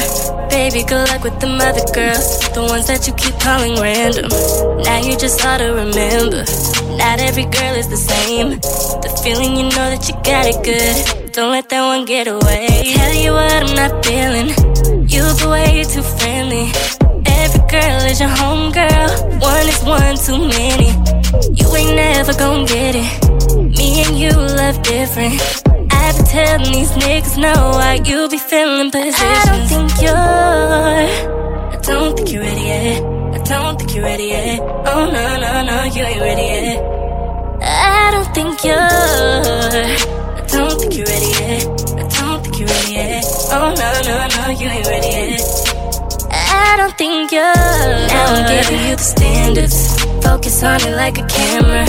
Baby, 0.49 0.83
good 0.85 1.09
luck 1.09 1.23
with 1.25 1.39
them 1.41 1.61
other 1.61 1.85
girls. 1.93 2.41
The 2.55 2.63
ones 2.63 2.87
that 2.87 3.07
you 3.07 3.13
keep 3.15 3.35
calling 3.41 3.75
random. 3.81 4.29
Now 4.83 5.01
you 5.01 5.17
just 5.17 5.45
ought 5.45 5.59
to 5.59 5.71
remember. 5.73 6.45
Not 6.97 7.21
every 7.21 7.45
girl 7.45 7.75
is 7.77 7.89
the 7.89 7.97
same. 7.97 8.61
The 9.05 9.11
feeling 9.23 9.57
you 9.57 9.65
know 9.65 9.87
that 9.93 10.09
you 10.09 10.15
got 10.25 10.47
it 10.47 10.59
good. 10.65 11.33
Don't 11.33 11.53
let 11.53 11.69
that 11.69 11.85
one 11.85 12.05
get 12.05 12.29
away. 12.29 12.95
Tell 12.97 13.15
you 13.15 13.33
what 13.33 13.53
I'm 13.63 13.75
not 13.75 14.05
feeling. 14.05 14.49
You've 15.09 15.39
been 15.39 15.51
way 15.51 15.77
you're 15.77 15.91
too 15.91 16.03
friendly. 16.03 16.67
Every 17.27 17.63
girl 17.69 18.01
is 18.11 18.21
your 18.21 18.31
homegirl. 18.41 19.41
One 19.41 19.67
is 19.69 19.81
one 19.85 20.17
too 20.17 20.41
many. 20.59 20.91
You 21.59 21.67
ain't 21.77 21.97
never 21.97 22.33
gonna 22.35 22.67
get 22.67 22.95
it. 22.97 23.11
Me 23.77 24.03
and 24.05 24.19
you 24.19 24.31
love 24.31 24.83
different. 24.83 25.70
Telling 26.31 26.73
these 26.73 26.93
niggas 26.93 27.37
no 27.39 27.53
why 27.75 28.01
you 28.05 28.29
be 28.29 28.39
feeling 28.39 28.93
positions. 28.93 29.19
I 29.21 29.45
don't 29.47 29.67
think 29.67 30.01
you're. 30.01 30.15
I 30.15 31.77
don't 31.83 32.17
think 32.17 32.31
you're 32.31 32.43
ready 32.43 32.63
yet. 32.63 33.03
I 33.03 33.39
don't 33.49 33.77
think 33.77 33.95
you're 33.97 34.05
ready 34.05 34.25
yet. 34.27 34.61
Oh 34.61 35.11
no 35.11 35.27
no 35.41 35.63
no, 35.65 35.83
you 35.91 36.03
ain't 36.05 36.21
ready 36.21 36.43
yet. 36.43 36.79
I 37.63 38.11
don't 38.13 38.33
think 38.33 38.63
you're. 38.63 38.77
I 38.77 40.47
don't 40.53 40.81
think 40.81 40.97
you're 40.97 41.07
ready 41.07 41.31
yet. 41.41 41.67
I 41.99 42.21
don't 42.21 42.45
think 42.45 42.59
you're 42.61 42.69
ready 42.69 42.93
yet. 42.93 43.25
Oh 43.51 43.75
no 43.75 43.91
no 44.07 44.29
no, 44.37 44.51
you 44.51 44.69
ain't 44.69 44.87
ready 44.87 45.09
yet. 45.09 45.41
I 46.31 46.77
don't 46.77 46.97
think 46.97 47.33
you're. 47.33 47.43
Now 47.43 48.35
I'm 48.35 48.47
giving 48.47 48.89
you 48.89 48.95
the 48.95 49.03
standards. 49.03 50.05
Focus 50.23 50.63
on 50.63 50.81
it 50.83 50.95
like 50.95 51.19
a 51.19 51.27
camera. 51.27 51.87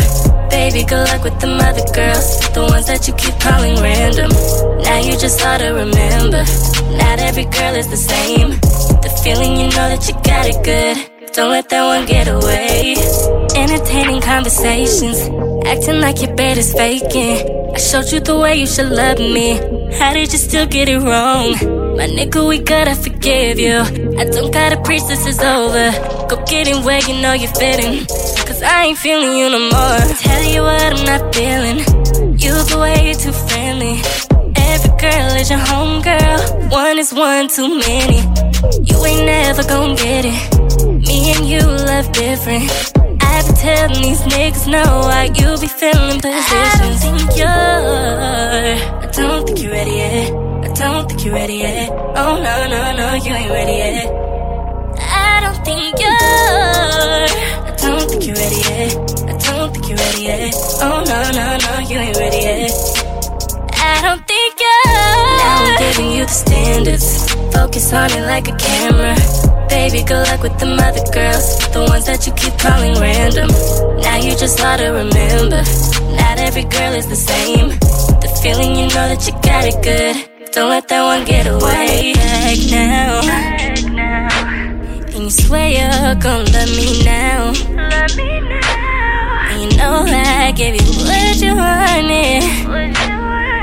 Baby, 0.51 0.83
good 0.83 1.07
luck 1.07 1.23
with 1.23 1.39
them 1.39 1.59
other 1.59 1.85
girls. 1.95 2.27
The 2.53 2.61
ones 2.69 2.87
that 2.87 3.07
you 3.07 3.13
keep 3.15 3.39
calling 3.39 3.75
random. 3.81 4.29
Now 4.83 4.99
you 4.99 5.17
just 5.17 5.41
ought 5.45 5.59
to 5.59 5.69
remember. 5.71 6.43
Not 6.99 7.19
every 7.19 7.45
girl 7.45 7.75
is 7.75 7.87
the 7.87 7.97
same. 7.97 8.49
The 9.01 9.11
feeling 9.23 9.55
you 9.55 9.67
know 9.71 9.87
that 9.91 10.03
you 10.07 10.13
got 10.27 10.45
it 10.51 10.59
good. 10.63 10.97
Don't 11.33 11.51
let 11.51 11.69
that 11.69 11.85
one 11.87 12.05
get 12.05 12.27
away. 12.27 12.95
Entertaining 13.55 14.21
conversations. 14.21 15.19
Acting 15.65 16.01
like 16.01 16.21
your 16.21 16.35
bed 16.35 16.57
is 16.57 16.73
faking. 16.73 17.71
I 17.73 17.79
showed 17.79 18.11
you 18.11 18.19
the 18.19 18.37
way 18.37 18.59
you 18.59 18.67
should 18.67 18.91
love 18.91 19.19
me. 19.19 19.55
How 19.97 20.13
did 20.13 20.33
you 20.33 20.37
still 20.37 20.67
get 20.67 20.89
it 20.89 20.99
wrong? 20.99 21.51
My 21.95 22.07
nigga, 22.07 22.45
we 22.47 22.59
gotta 22.59 22.95
forgive 22.95 23.57
you. 23.57 23.77
I 24.19 24.25
don't 24.25 24.51
gotta 24.51 24.81
preach 24.81 25.03
this 25.07 25.25
is 25.25 25.39
over. 25.39 25.91
Go 26.27 26.43
get 26.45 26.67
it 26.67 26.83
where 26.83 26.99
you 27.07 27.21
know 27.21 27.33
you're 27.33 27.55
fitting. 27.55 28.05
Cause 28.61 28.69
I 28.69 28.83
ain't 28.85 28.97
feeling 28.99 29.37
you 29.39 29.49
no 29.49 29.59
more. 29.73 30.13
Tell 30.21 30.43
you 30.43 30.61
what 30.61 30.93
I'm 30.93 31.03
not 31.03 31.33
feeling. 31.33 31.79
You've 32.37 32.67
been 32.67 32.79
way 32.79 33.13
too 33.13 33.31
friendly. 33.31 33.97
Every 34.55 34.93
girl 35.01 35.31
is 35.41 35.49
your 35.49 35.57
homegirl. 35.57 36.69
One 36.69 36.99
is 36.99 37.11
one 37.11 37.47
too 37.47 37.79
many. 37.79 38.19
You 38.85 39.03
ain't 39.03 39.25
never 39.25 39.63
gonna 39.63 39.95
get 39.95 40.25
it. 40.25 40.37
Me 40.85 41.33
and 41.33 41.49
you 41.49 41.61
love 41.61 42.11
different. 42.11 42.69
I've 43.23 43.47
been 43.47 43.55
telling 43.55 44.01
these 44.03 44.21
niggas 44.29 44.67
no 44.67 44.83
why 45.09 45.31
you 45.33 45.57
be 45.59 45.67
feeling 45.67 46.21
positions. 46.21 47.01
I 47.01 47.09
don't 47.09 47.17
think 47.17 47.37
you're. 47.39 47.47
I 47.47 49.11
don't 49.11 49.45
think 49.47 49.63
you're 49.63 49.71
ready 49.71 49.91
yet. 49.91 50.33
I 50.33 50.73
don't 50.75 51.09
think 51.09 51.25
you're 51.25 51.33
ready 51.33 51.55
yet. 51.65 51.89
Oh 51.89 52.35
no 52.37 52.55
no 52.69 52.95
no, 52.95 53.15
you 53.15 53.33
ain't 53.33 53.49
ready 53.49 53.71
yet. 53.71 54.05
I 54.99 55.39
don't 55.41 55.65
think 55.65 55.99
you're. 55.99 57.50
Don't 57.91 58.09
think 58.09 58.25
you're 58.25 58.35
ready 58.35 58.55
yet. 58.55 58.95
I 59.27 59.57
don't 59.57 59.73
think 59.73 59.89
you're 59.89 59.97
ready 59.97 60.23
yet. 60.23 60.53
Oh 60.79 61.03
no, 61.11 61.19
no, 61.35 61.45
no, 61.59 61.79
you 61.89 61.97
ain't 61.99 62.15
ready 62.15 62.37
yet. 62.37 62.71
I 63.75 63.99
don't 64.01 64.25
think 64.25 64.53
you're. 64.63 64.87
Now 65.43 65.59
I'm 65.59 65.77
giving 65.77 66.11
you 66.15 66.23
the 66.23 66.31
standards. 66.31 67.33
Focus 67.53 67.91
on 67.91 68.09
it 68.11 68.25
like 68.31 68.47
a 68.47 68.55
camera. 68.55 69.13
Baby, 69.67 70.03
good 70.03 70.25
luck 70.25 70.41
with 70.41 70.57
the 70.57 70.67
other 70.71 71.03
girls, 71.11 71.45
the 71.75 71.83
ones 71.89 72.05
that 72.05 72.25
you 72.25 72.31
keep 72.33 72.57
calling 72.57 72.95
random. 72.95 73.49
Now 73.99 74.17
you 74.23 74.37
just 74.37 74.61
oughta 74.61 74.87
remember, 74.87 75.61
not 76.15 76.39
every 76.39 76.63
girl 76.63 76.93
is 76.93 77.07
the 77.07 77.17
same. 77.17 77.69
The 78.23 78.39
feeling 78.41 78.71
you 78.71 78.87
know 78.87 79.05
that 79.11 79.27
you 79.27 79.33
got 79.43 79.65
it 79.67 79.83
good. 79.83 80.15
Don't 80.53 80.69
let 80.69 80.87
that 80.87 81.03
one 81.03 81.25
get 81.25 81.45
away. 81.45 82.13
Back 82.13 82.57
now. 82.71 83.60
And 85.31 85.39
you 85.39 85.45
swear 85.45 85.69
you're 85.69 86.15
gonna 86.15 86.43
love 86.51 86.75
me 86.75 87.03
now. 87.05 87.53
And 89.49 89.71
you 89.71 89.77
know 89.77 90.03
I 90.05 90.51
gave 90.51 90.75
you 90.75 90.87
what 91.05 91.41
you 91.41 91.55
wanted. 91.55 92.43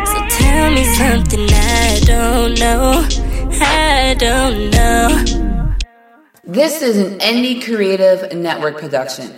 So 0.07 0.19
tell 0.39 0.71
me 0.71 0.85
something 0.95 1.47
I 1.53 2.01
don't 2.07 2.59
know. 2.59 3.07
I 3.61 4.14
don't 4.19 4.71
know. 4.71 5.25
This 6.45 6.81
is 6.81 6.97
an 6.97 7.19
Indie 7.19 7.62
Creative 7.62 8.33
Network 8.33 8.79
production. 8.79 9.31